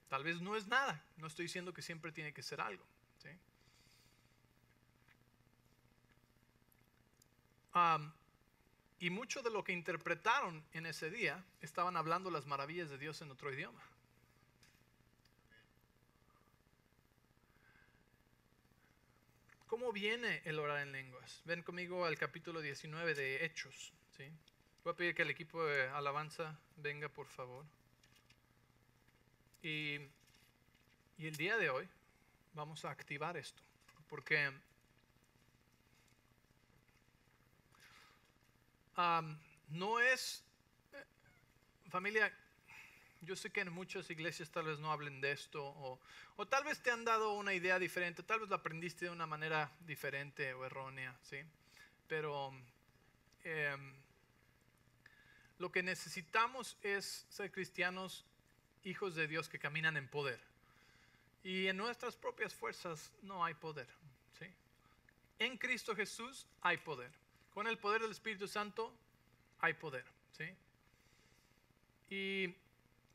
[0.07, 1.03] Tal vez no es nada.
[1.17, 2.85] No estoy diciendo que siempre tiene que ser algo.
[8.99, 13.21] y mucho de lo que interpretaron en ese día estaban hablando las maravillas de Dios
[13.21, 13.79] en otro idioma.
[19.87, 21.41] ¿Cómo viene el orar en lenguas?
[21.45, 23.93] Ven conmigo al capítulo 19 de Hechos.
[24.17, 24.29] ¿sí?
[24.83, 27.65] Voy a pedir que el equipo de alabanza venga, por favor.
[29.61, 29.95] Y,
[31.17, 31.87] el día de hoy
[32.53, 33.63] vamos a activar esto,
[34.09, 34.51] porque
[39.69, 40.43] no es,
[40.91, 41.05] eh,
[41.89, 42.37] familia,
[43.21, 45.99] yo sé que en muchas iglesias tal vez no hablen de esto, o,
[46.35, 49.25] o tal vez te han dado una idea diferente, tal vez lo aprendiste de una
[49.25, 51.37] manera diferente o errónea, ¿sí?
[52.07, 52.53] Pero
[53.43, 53.93] em,
[55.57, 58.25] lo que necesitamos es ser cristianos,
[58.83, 60.39] hijos de Dios que caminan en poder.
[61.43, 63.87] Y en nuestras propias fuerzas no hay poder,
[64.37, 64.45] ¿sí?
[65.39, 67.11] En Cristo Jesús hay poder.
[67.53, 68.93] Con el poder del Espíritu Santo
[69.59, 70.55] hay poder, ¿sí?
[72.09, 72.55] Y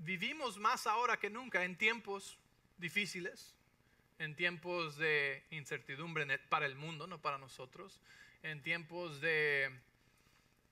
[0.04, 2.38] vivimos más ahora que nunca en tiempos
[2.78, 3.54] difíciles,
[4.18, 8.00] en tiempos de incertidumbre para el mundo, no para nosotros,
[8.42, 9.70] en tiempos de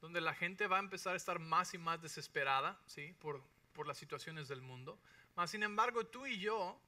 [0.00, 3.14] donde la gente va a empezar a estar más y más desesperada, ¿sí?
[3.20, 3.42] Por,
[3.74, 4.98] por las situaciones del mundo.
[5.36, 6.80] Mas, sin embargo, tú y yo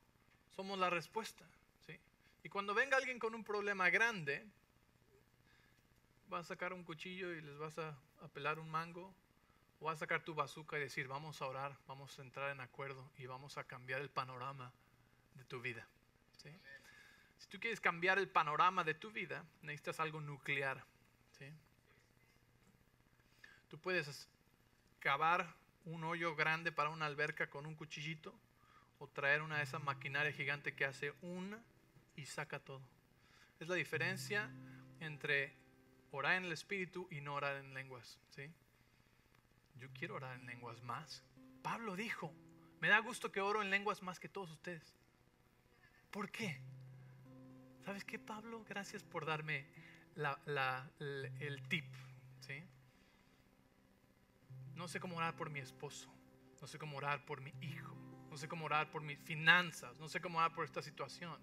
[0.50, 1.44] somos la respuesta,
[1.86, 1.98] ¿sí?
[2.42, 4.46] Y cuando venga alguien con un problema grande,
[6.28, 7.90] vas a sacar un cuchillo y les vas a,
[8.22, 9.14] a pelar un mango,
[9.82, 13.10] o a sacar tu bazooka y decir, vamos a orar, vamos a entrar en acuerdo
[13.18, 14.72] y vamos a cambiar el panorama
[15.34, 15.86] de tu vida.
[17.38, 20.84] Si tú quieres cambiar el panorama de tu vida, necesitas algo nuclear.
[23.68, 24.28] Tú puedes
[25.00, 25.52] cavar
[25.84, 28.32] un hoyo grande para una alberca con un cuchillito
[29.00, 31.60] o traer una de esas maquinarias gigante que hace una
[32.14, 32.82] y saca todo.
[33.58, 34.48] Es la diferencia
[35.00, 35.52] entre
[36.12, 38.20] orar en el espíritu y no orar en lenguas.
[39.76, 41.24] Yo quiero orar en lenguas más.
[41.62, 42.32] Pablo dijo,
[42.80, 44.94] me da gusto que oro en lenguas más que todos ustedes.
[46.10, 46.60] ¿Por qué?
[47.84, 48.64] ¿Sabes qué, Pablo?
[48.68, 49.66] Gracias por darme
[51.40, 51.86] el tip.
[54.74, 56.12] No sé cómo orar por mi esposo.
[56.60, 57.94] No sé cómo orar por mi hijo.
[58.30, 59.98] No sé cómo orar por mis finanzas.
[59.98, 61.38] No sé cómo orar por esta situación.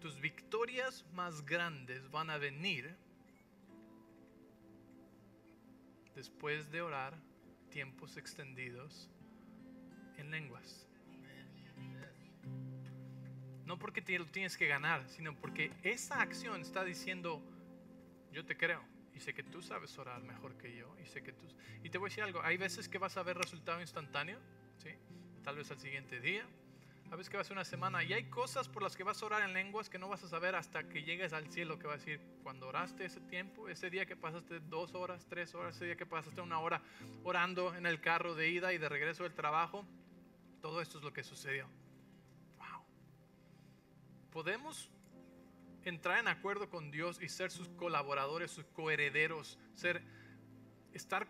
[0.00, 2.96] Tus victorias más grandes van a venir
[6.18, 7.14] después de orar
[7.70, 9.08] tiempos extendidos
[10.16, 10.84] en lenguas.
[13.64, 17.40] No porque lo tienes que ganar, sino porque esa acción está diciendo,
[18.32, 18.82] yo te creo
[19.14, 21.46] y sé que tú sabes orar mejor que yo y sé que tú...
[21.84, 24.40] Y te voy a decir algo, hay veces que vas a ver resultado instantáneo,
[24.78, 24.90] ¿sí?
[25.44, 26.44] tal vez al siguiente día,
[27.16, 28.02] veces que va a ser una semana.
[28.02, 30.28] Y hay cosas por las que vas a orar en lenguas que no vas a
[30.28, 33.90] saber hasta que llegues al cielo, que va a decir, cuando oraste ese tiempo, ese
[33.90, 36.82] día que pasaste dos horas, tres horas, ese día que pasaste una hora
[37.24, 39.86] orando en el carro de ida y de regreso del trabajo,
[40.60, 41.68] todo esto es lo que sucedió.
[44.32, 44.90] Podemos
[45.84, 50.02] entrar en acuerdo con Dios y ser sus colaboradores, sus coherederos, ser,
[50.92, 51.26] estar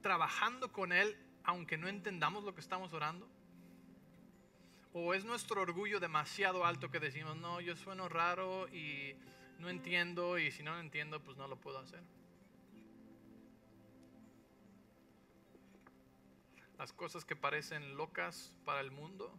[0.00, 3.28] trabajando con Él aunque no entendamos lo que estamos orando?
[4.96, 9.16] ¿O es nuestro orgullo demasiado alto que decimos, no, yo sueno raro y
[9.58, 12.00] no entiendo y si no lo entiendo, pues no lo puedo hacer?
[16.78, 19.36] Las cosas que parecen locas para el mundo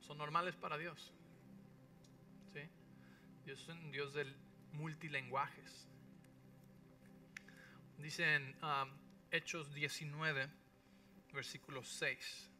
[0.00, 1.12] son normales para Dios.
[3.44, 4.36] Dios es un Dios del
[4.72, 5.88] multilenguajes.
[7.98, 8.90] Dice en um,
[9.30, 10.48] Hechos 19,
[11.32, 12.50] versículo 6.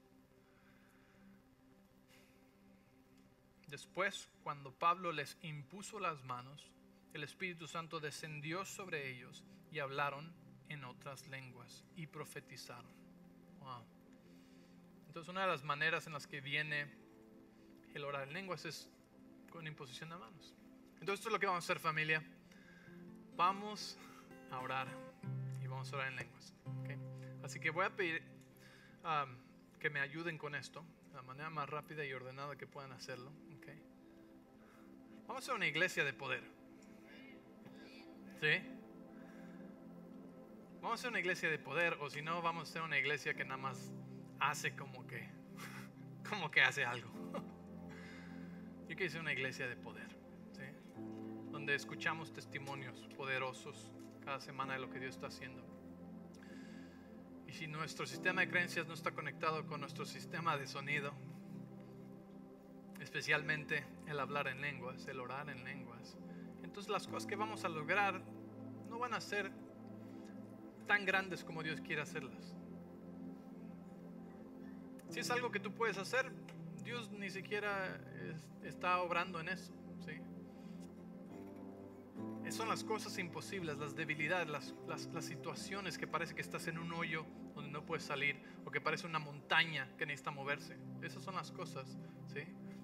[3.67, 6.71] Después, cuando Pablo les impuso las manos,
[7.14, 10.33] el Espíritu Santo descendió sobre ellos y hablaron
[10.69, 12.95] en otras lenguas y profetizaron.
[15.07, 16.87] Entonces, una de las maneras en las que viene
[17.95, 18.91] el orar en lenguas es
[19.51, 20.55] con imposición de manos.
[21.01, 22.23] Entonces esto es lo que vamos a hacer familia.
[23.37, 23.99] Vamos
[24.51, 24.89] a orar
[25.62, 26.55] y vamos a orar en lenguas.
[27.43, 28.23] Así que voy a pedir
[29.05, 29.37] um,
[29.79, 30.85] que me ayuden con esto,
[31.17, 33.33] la manera más rápida y ordenada que puedan hacerlo.
[35.27, 36.45] Vamos a ser una iglesia de poder.
[38.41, 38.62] ¿Sí?
[40.83, 43.35] Vamos a ser una iglesia de poder o si no vamos a ser una iglesia
[43.35, 43.91] que nada más
[44.39, 45.29] hace como que
[46.29, 47.11] como que hace algo.
[48.89, 50.14] Yo quiero ser una iglesia de poder
[51.51, 53.91] donde escuchamos testimonios poderosos
[54.23, 55.66] cada semana de lo que Dios está haciendo.
[57.47, 61.12] Y si nuestro sistema de creencias no está conectado con nuestro sistema de sonido,
[63.01, 66.16] especialmente el hablar en lenguas, el orar en lenguas,
[66.62, 68.20] entonces las cosas que vamos a lograr
[68.88, 69.51] no van a ser
[70.86, 72.55] tan grandes como Dios quiere hacerlas.
[75.09, 76.30] Si es algo que tú puedes hacer,
[76.82, 78.01] Dios ni siquiera
[78.62, 79.72] está obrando en eso
[82.57, 84.75] son las cosas imposibles, las debilidades, las,
[85.12, 88.81] las, situaciones que parece que estás en un hoyo donde no puedes salir o que
[88.81, 90.77] parece una montaña que necesita moverse.
[91.03, 92.41] Esas son las cosas ¿sí?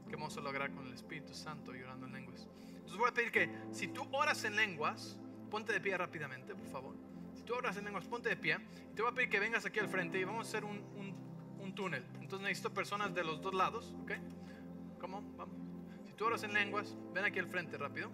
[0.08, 2.46] que vamos a lograr con el Espíritu Santo y orando en lenguas.
[2.68, 5.18] Entonces voy a pedir que si tú oras en lenguas,
[5.50, 6.94] ponte de pie rápidamente, por favor.
[7.34, 8.58] Si tú oras en lenguas, ponte de pie.
[8.90, 10.78] Y te voy a pedir que vengas aquí al frente y vamos a hacer un,
[11.58, 12.04] un, túnel.
[12.20, 14.12] Entonces necesito personas de los dos lados, ¿ok?
[15.00, 15.22] ¿Cómo?
[15.38, 15.56] Vamos.
[16.04, 18.10] Si tú oras en lenguas, ven aquí al frente rápido.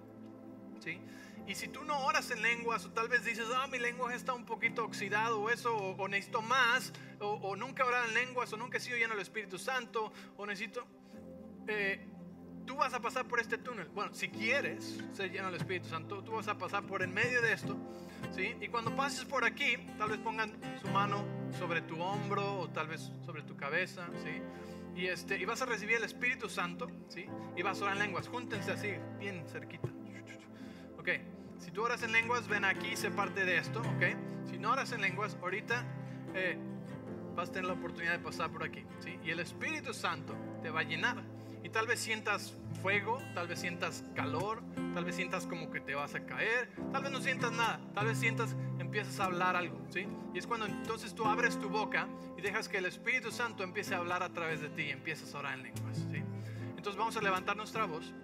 [0.81, 0.99] ¿Sí?
[1.49, 4.35] Y si tú no oras en lenguas, o tal vez dices, ah, mi lenguaje está
[4.35, 8.77] un poquito oxidado, o eso, o, necesito más, o, nunca orar en lenguas, o nunca
[8.77, 10.87] he sido lleno del Espíritu Santo, o necesito.
[11.67, 12.07] Eh,
[12.67, 13.89] tú vas a pasar por este túnel.
[13.89, 17.41] Bueno, si quieres ser lleno del Espíritu Santo, tú vas a pasar por en medio
[17.41, 17.79] de esto,
[18.31, 18.55] ¿sí?
[18.61, 20.53] Y cuando pases por aquí, tal vez pongan
[20.83, 21.25] su mano
[21.59, 24.43] sobre tu hombro, o tal vez sobre tu cabeza, ¿sí?
[25.01, 27.25] Y, este, y vas a recibir el Espíritu Santo, ¿sí?
[27.57, 28.29] Y vas a orar en lenguas.
[28.29, 29.89] Júntense así, bien cerquita.
[31.69, 34.49] Si tú oras en lenguas, ven aquí, sé parte de esto, ¿ok?
[34.49, 35.85] Si no oras en lenguas, ahorita
[36.33, 36.57] eh,
[37.37, 39.19] vas a tener la oportunidad de pasar por aquí, ¿sí?
[39.23, 41.23] Y el Espíritu Santo te va a llenar.
[41.63, 44.63] Y tal vez sientas fuego, tal vez sientas calor,
[44.95, 48.07] tal vez sientas como que te vas a caer, tal vez no sientas nada, tal
[48.07, 50.09] vez sientas, empiezas a hablar algo, ¿sí?
[50.33, 52.09] Y es cuando entonces tú abres tu boca
[52.39, 55.35] y dejas que el Espíritu Santo empiece a hablar a través de ti y empiezas
[55.35, 56.23] a orar en lenguas, ¿sí?
[56.79, 58.15] Entonces vamos a levantar nuestra voz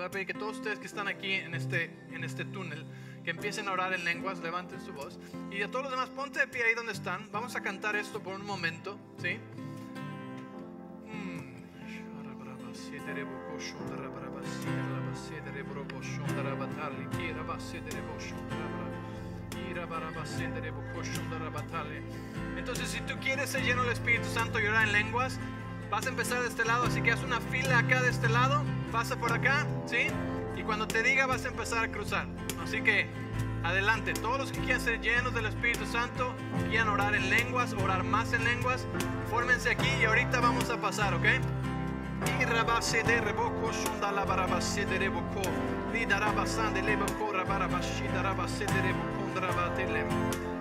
[0.00, 2.86] voy a pedir que todos ustedes que están aquí en este, en este túnel,
[3.22, 5.18] que empiecen a orar en lenguas, levanten su voz.
[5.52, 7.30] Y a todos los demás, ponte de pie ahí donde están.
[7.30, 9.38] Vamos a cantar esto por un momento, ¿sí?
[22.56, 25.38] Entonces, si tú quieres ser lleno del Espíritu Santo y orar en lenguas,
[25.90, 28.62] vas a empezar de este lado, así que haz una fila acá de este lado,
[28.92, 30.06] pasa por acá, ¿sí?
[30.56, 32.26] Y cuando te diga vas a empezar a cruzar.
[32.62, 33.08] Así que
[33.64, 36.34] adelante, todos los que quieran ser llenos del Espíritu Santo,
[36.68, 38.86] quieran orar en lenguas, orar más en lenguas,
[39.28, 41.24] fórmense aquí y ahorita vamos a pasar, ¿ok?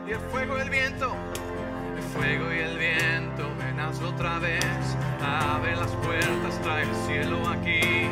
[0.08, 1.16] Y el fuego y el viento,
[2.14, 4.64] fuego y el viento, ven otra vez,
[5.22, 8.08] abre las puertas, trae el cielo aquí,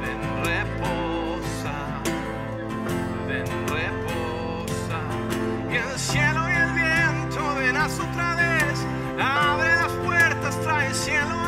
[0.00, 2.02] ven reposa,
[3.26, 5.00] ven reposa.
[5.70, 8.86] Y el cielo y el viento, ven otra vez,
[9.20, 11.47] abre las puertas, trae el cielo aquí,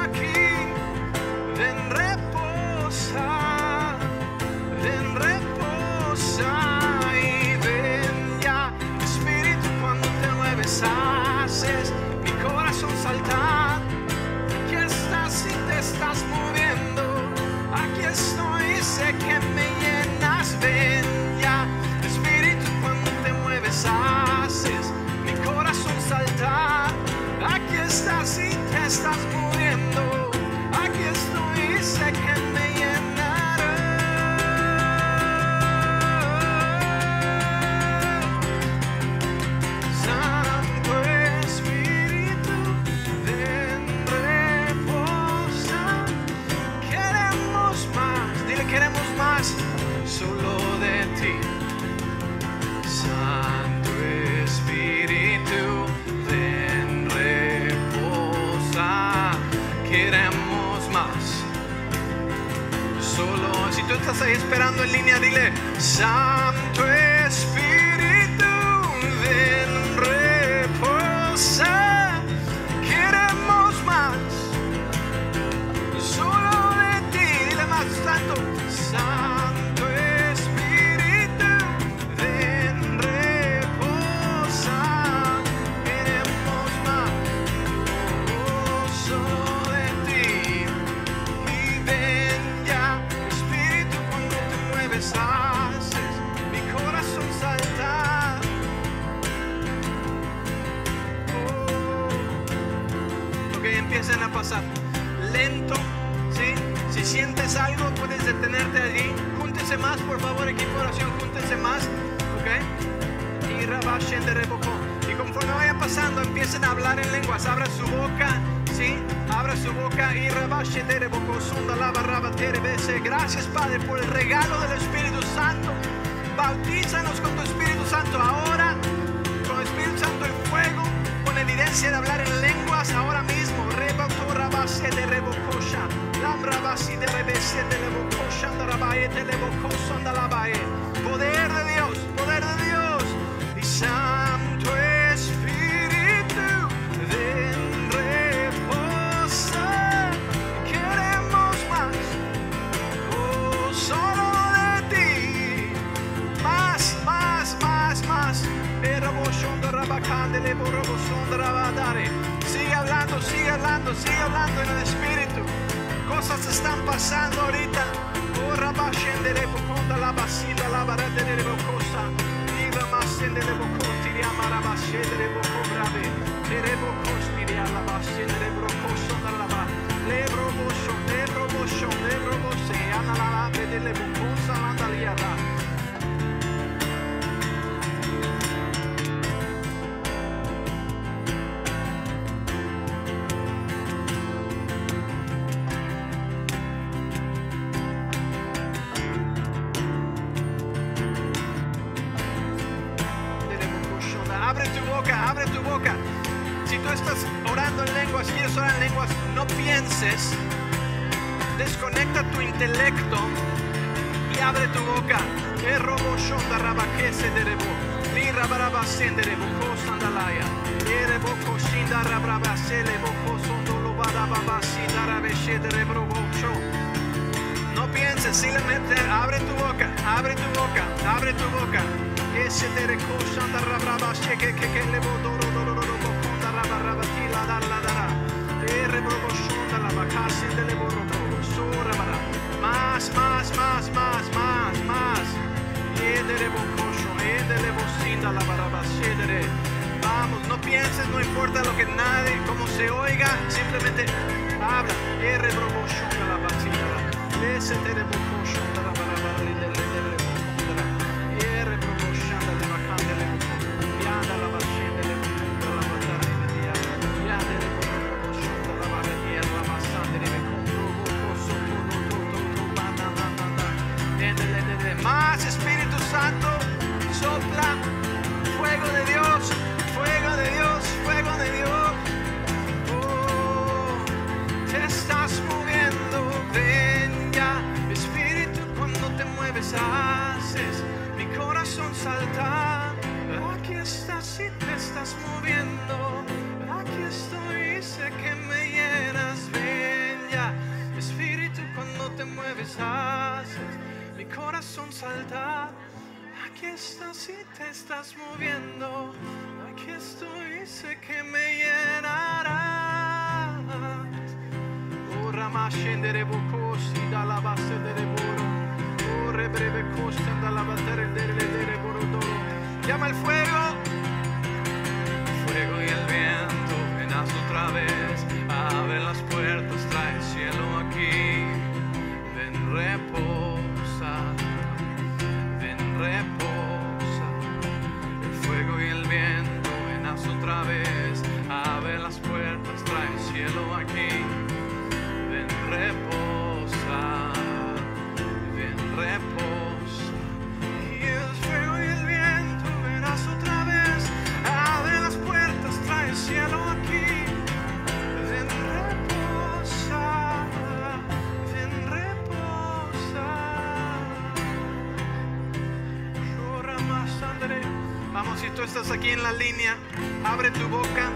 [370.53, 371.11] tu boca.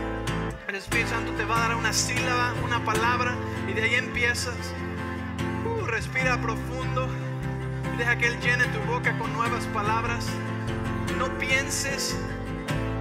[0.68, 3.34] El Espíritu Santo te va a dar una sílaba, una palabra,
[3.68, 4.54] y de ahí empiezas.
[5.64, 7.08] Uh, respira profundo.
[7.98, 10.26] Deja que Él llene tu boca con nuevas palabras.
[11.18, 12.16] No pienses,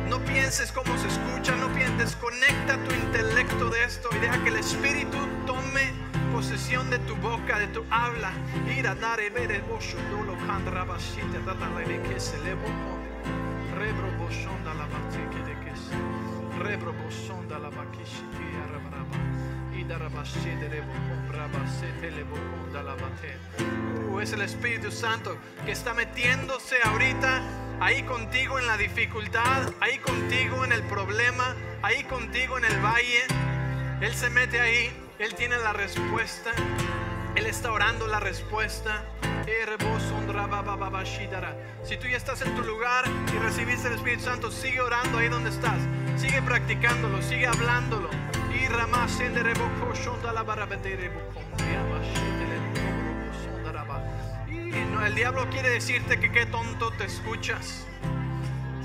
[0.08, 4.50] no pienses cómo se escucha, no pienses, desconecta tu intelecto de esto y deja que
[4.50, 5.92] el Espíritu tome
[6.34, 8.32] posesión de tu boca, de tu habla.
[8.78, 9.98] Ira dare vere bosho
[12.04, 12.56] que se le.
[13.76, 16.13] Rebro boshon da la batike de que.
[16.64, 17.70] Rebro boshon da la
[22.82, 23.38] la bate.
[24.22, 27.42] Es el Espíritu Santo que está metiéndose ahorita
[27.82, 33.24] ahí contigo en la dificultad, ahí contigo en el problema, ahí contigo en el valle.
[34.00, 34.90] Él se mete ahí,
[35.20, 36.52] Él tiene la respuesta,
[37.36, 39.04] Él está orando la respuesta.
[41.84, 43.04] Si tú ya estás en tu lugar
[43.36, 45.80] y recibiste el Espíritu Santo, sigue orando ahí donde estás,
[46.18, 48.10] sigue practicándolo, sigue hablándolo.
[54.48, 57.86] Y no, el diablo quiere decirte que qué tonto te escuchas.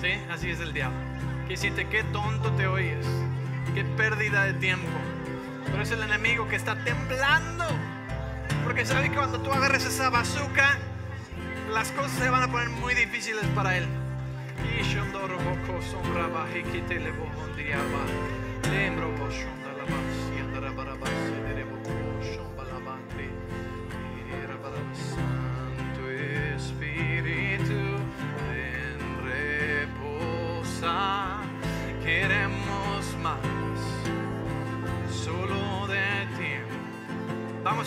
[0.00, 0.12] ¿Sí?
[0.30, 0.98] Así es el diablo.
[1.46, 3.06] Quiere decirte qué tonto te oyes.
[3.74, 4.88] Qué pérdida de tiempo.
[5.66, 7.64] Pero es el enemigo que está temblando.
[8.64, 10.78] Porque sabe que cuando tú agarres esa bazooka,
[11.72, 13.86] las cosas se van a poner muy difíciles para él.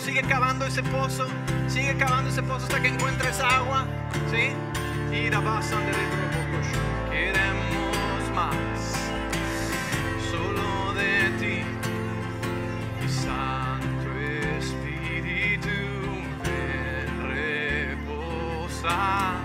[0.02, 1.26] Sigue cavando ese pozo,
[1.68, 3.86] sigue cavando ese pozo hasta que encuentres agua,
[4.30, 4.52] ¿sí?
[5.16, 5.40] Ir a
[7.22, 8.80] Queremos más,
[10.28, 11.62] solo de ti.
[13.04, 14.10] Y Santo
[14.58, 15.70] Espíritu,
[16.42, 17.10] ven,
[18.02, 19.41] reposa.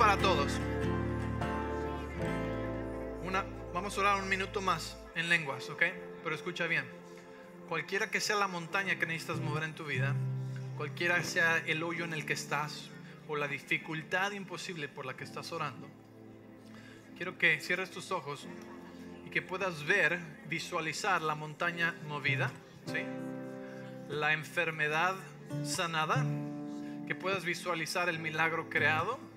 [0.00, 0.50] Para todos.
[3.22, 3.44] Una
[3.74, 5.82] Vamos a orar un minuto más en lenguas, ¿ok?
[6.24, 6.86] Pero escucha bien.
[7.68, 10.14] Cualquiera que sea la montaña que necesitas mover en tu vida,
[10.78, 12.88] cualquiera sea el hoyo en el que estás
[13.28, 15.86] o la dificultad imposible por la que estás orando,
[17.18, 18.48] quiero que cierres tus ojos
[19.26, 22.50] y que puedas ver, visualizar la montaña movida,
[22.86, 23.04] ¿sí?
[24.08, 25.14] La enfermedad
[25.62, 26.24] sanada,
[27.06, 29.29] que puedas visualizar el milagro creado,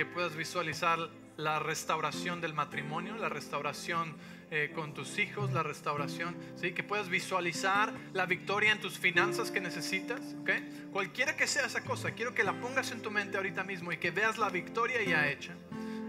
[0.00, 4.16] que puedas visualizar la restauración del matrimonio, la restauración
[4.50, 6.72] eh, con tus hijos, la restauración, ¿sí?
[6.72, 10.22] que puedas visualizar la victoria en tus finanzas que necesitas.
[10.40, 10.88] ¿okay?
[10.90, 13.98] Cualquiera que sea esa cosa, quiero que la pongas en tu mente ahorita mismo y
[13.98, 15.52] que veas la victoria ya hecha.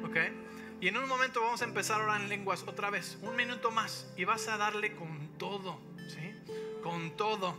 [0.05, 0.31] ¿okay?
[0.79, 3.71] Y en un momento vamos a empezar a orar en lenguas otra vez, un minuto
[3.71, 6.33] más, y vas a darle con todo, ¿sí?
[6.81, 7.57] con todo.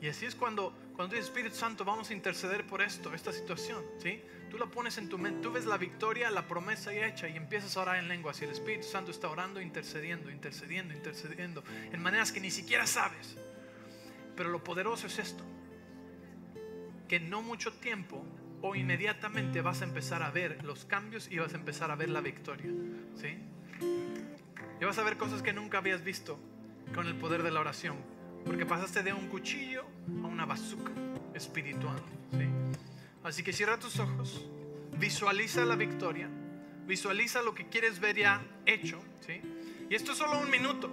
[0.00, 3.84] Y así es cuando, cuando dice Espíritu Santo, vamos a interceder por esto, esta situación,
[3.98, 4.22] ¿sí?
[4.50, 7.36] Tú la pones en tu mente, tú ves la victoria, la promesa ya hecha y
[7.36, 12.00] empiezas a orar en lenguas y el Espíritu Santo está orando, intercediendo, intercediendo, intercediendo, en
[12.00, 13.36] maneras que ni siquiera sabes.
[14.36, 15.44] Pero lo poderoso es esto,
[17.08, 18.24] que no mucho tiempo
[18.62, 22.08] o inmediatamente vas a empezar a ver los cambios y vas a empezar a ver
[22.08, 22.70] la victoria,
[23.16, 23.38] ¿sí?
[24.80, 26.38] Y vas a ver cosas que nunca habías visto
[26.94, 27.96] con el poder de la oración,
[28.44, 29.84] porque pasaste de un cuchillo
[30.22, 30.92] a una bazooka
[31.34, 32.00] espiritual.
[32.32, 32.46] ¿sí?
[33.28, 34.42] Así que cierra tus ojos,
[34.98, 36.30] visualiza la victoria,
[36.86, 39.02] visualiza lo que quieres ver ya hecho.
[39.20, 39.42] ¿sí?
[39.90, 40.88] Y esto es solo un minuto,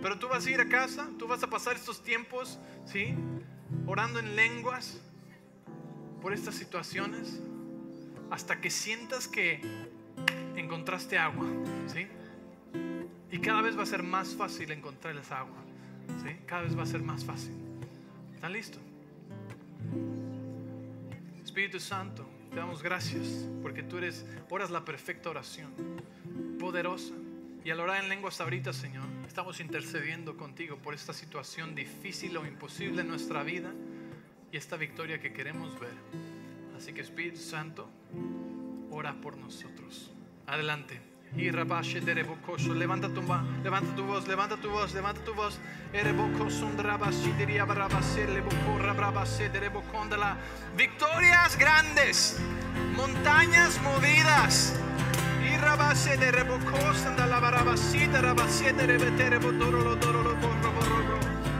[0.00, 3.16] pero tú vas a ir a casa, tú vas a pasar estos tiempos ¿sí?
[3.84, 5.00] orando en lenguas
[6.22, 7.40] por estas situaciones
[8.30, 9.60] hasta que sientas que
[10.54, 11.48] encontraste agua.
[11.92, 12.06] ¿sí?
[13.32, 15.64] Y cada vez va a ser más fácil encontrar esa agua.
[16.22, 16.36] ¿sí?
[16.46, 17.56] Cada vez va a ser más fácil.
[18.36, 18.85] ¿Están listos?
[21.56, 25.72] Espíritu Santo, te damos gracias porque tú eres, oras la perfecta oración,
[26.58, 27.14] poderosa.
[27.64, 32.46] Y al orar en lenguas ahorita, Señor, estamos intercediendo contigo por esta situación difícil o
[32.46, 33.72] imposible en nuestra vida
[34.52, 35.94] y esta victoria que queremos ver.
[36.76, 37.88] Así que Espíritu Santo,
[38.90, 40.12] ora por nosotros.
[40.46, 41.15] Adelante.
[42.74, 43.22] Levanta tu,
[43.62, 45.58] levanta tu voz, levanta tu voz, levanta tu voz.
[50.76, 52.40] Victorias grandes,
[52.96, 54.74] montañas movidas.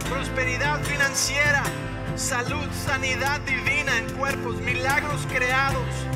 [0.08, 1.62] Prosperidad financiera,
[2.16, 6.15] salud, sanidad divina en cuerpos, milagros creados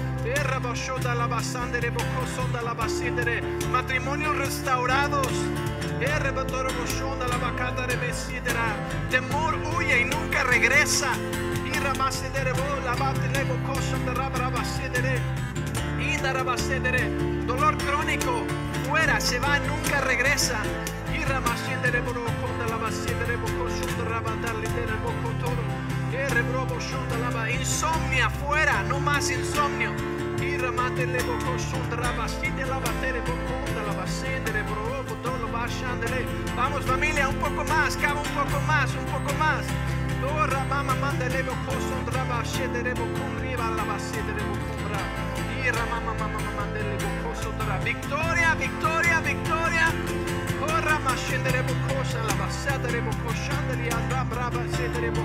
[3.73, 5.27] matrimonios restaurados.
[9.11, 11.09] Temor huye y nunca regresa.
[17.47, 18.45] Dolor crónico
[18.89, 20.63] fuera, se va, nunca regresa.
[27.51, 30.20] Insomnia fuera, no más insomnio.
[36.57, 39.65] Vamos familia, un poco más, cava un poco más, un poco más.
[47.83, 49.93] Victoria, victoria, victoria.
[50.61, 55.23] Ora ma scenderemo cosa la passata remo cosciandoli andrà brava siederemo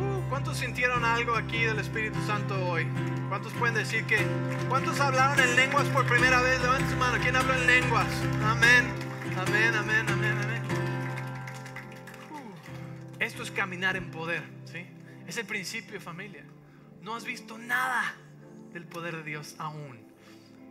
[0.00, 2.88] Uh, ¿Cuántos sintieron algo aquí del Espíritu Santo hoy?
[3.28, 4.26] ¿Cuántos pueden decir que,
[4.68, 6.60] cuántos hablaron en lenguas por primera vez?
[6.60, 7.18] Levanten su mano.
[7.22, 8.08] ¿Quién habló en lenguas?
[8.44, 8.92] Amén,
[9.38, 10.62] amén, amén, amén, amén.
[12.32, 14.55] Uh, esto es caminar en poder.
[15.26, 16.44] Es el principio, familia.
[17.02, 18.14] No has visto nada
[18.72, 19.98] del poder de Dios aún,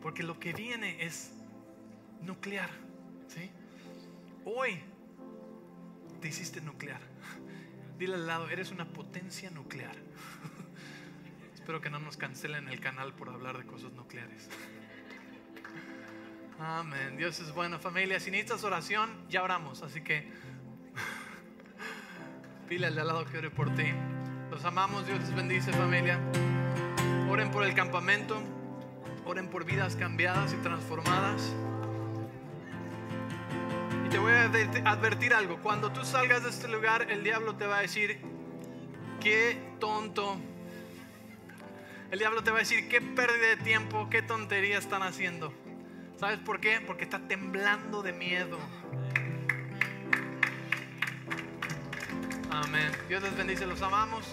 [0.02, 1.32] porque lo que viene es
[2.22, 2.70] nuclear,
[3.28, 3.50] ¿sí?
[4.46, 4.80] Hoy
[6.22, 7.02] te hiciste nuclear.
[8.00, 9.96] Dile al lado, eres una potencia nuclear.
[11.56, 14.50] Espero que no nos cancelen el canal por hablar de cosas nucleares.
[16.60, 17.18] Amén.
[17.18, 18.20] Dios es bueno, familia.
[18.20, 19.82] Si necesitas oración, ya oramos.
[19.82, 20.32] Así que
[22.70, 23.86] pile al de al lado que ore por ti.
[24.52, 25.06] Los amamos.
[25.06, 26.20] Dios les bendice, familia.
[27.30, 28.42] Oren por el campamento.
[29.26, 31.54] Oren por vidas cambiadas y transformadas.
[34.06, 34.44] Y te voy a
[34.92, 35.60] advertir algo.
[35.62, 38.20] Cuando tú salgas de este lugar, el diablo te va a decir,
[39.20, 40.38] qué tonto.
[42.12, 45.52] El diablo te va a decir, qué pérdida de tiempo, qué tontería están haciendo.
[46.18, 46.80] ¿Sabes por qué?
[46.86, 48.58] Porque está temblando de miedo.
[52.64, 52.92] Amén.
[53.10, 54.24] Dios les bendice, los amamos.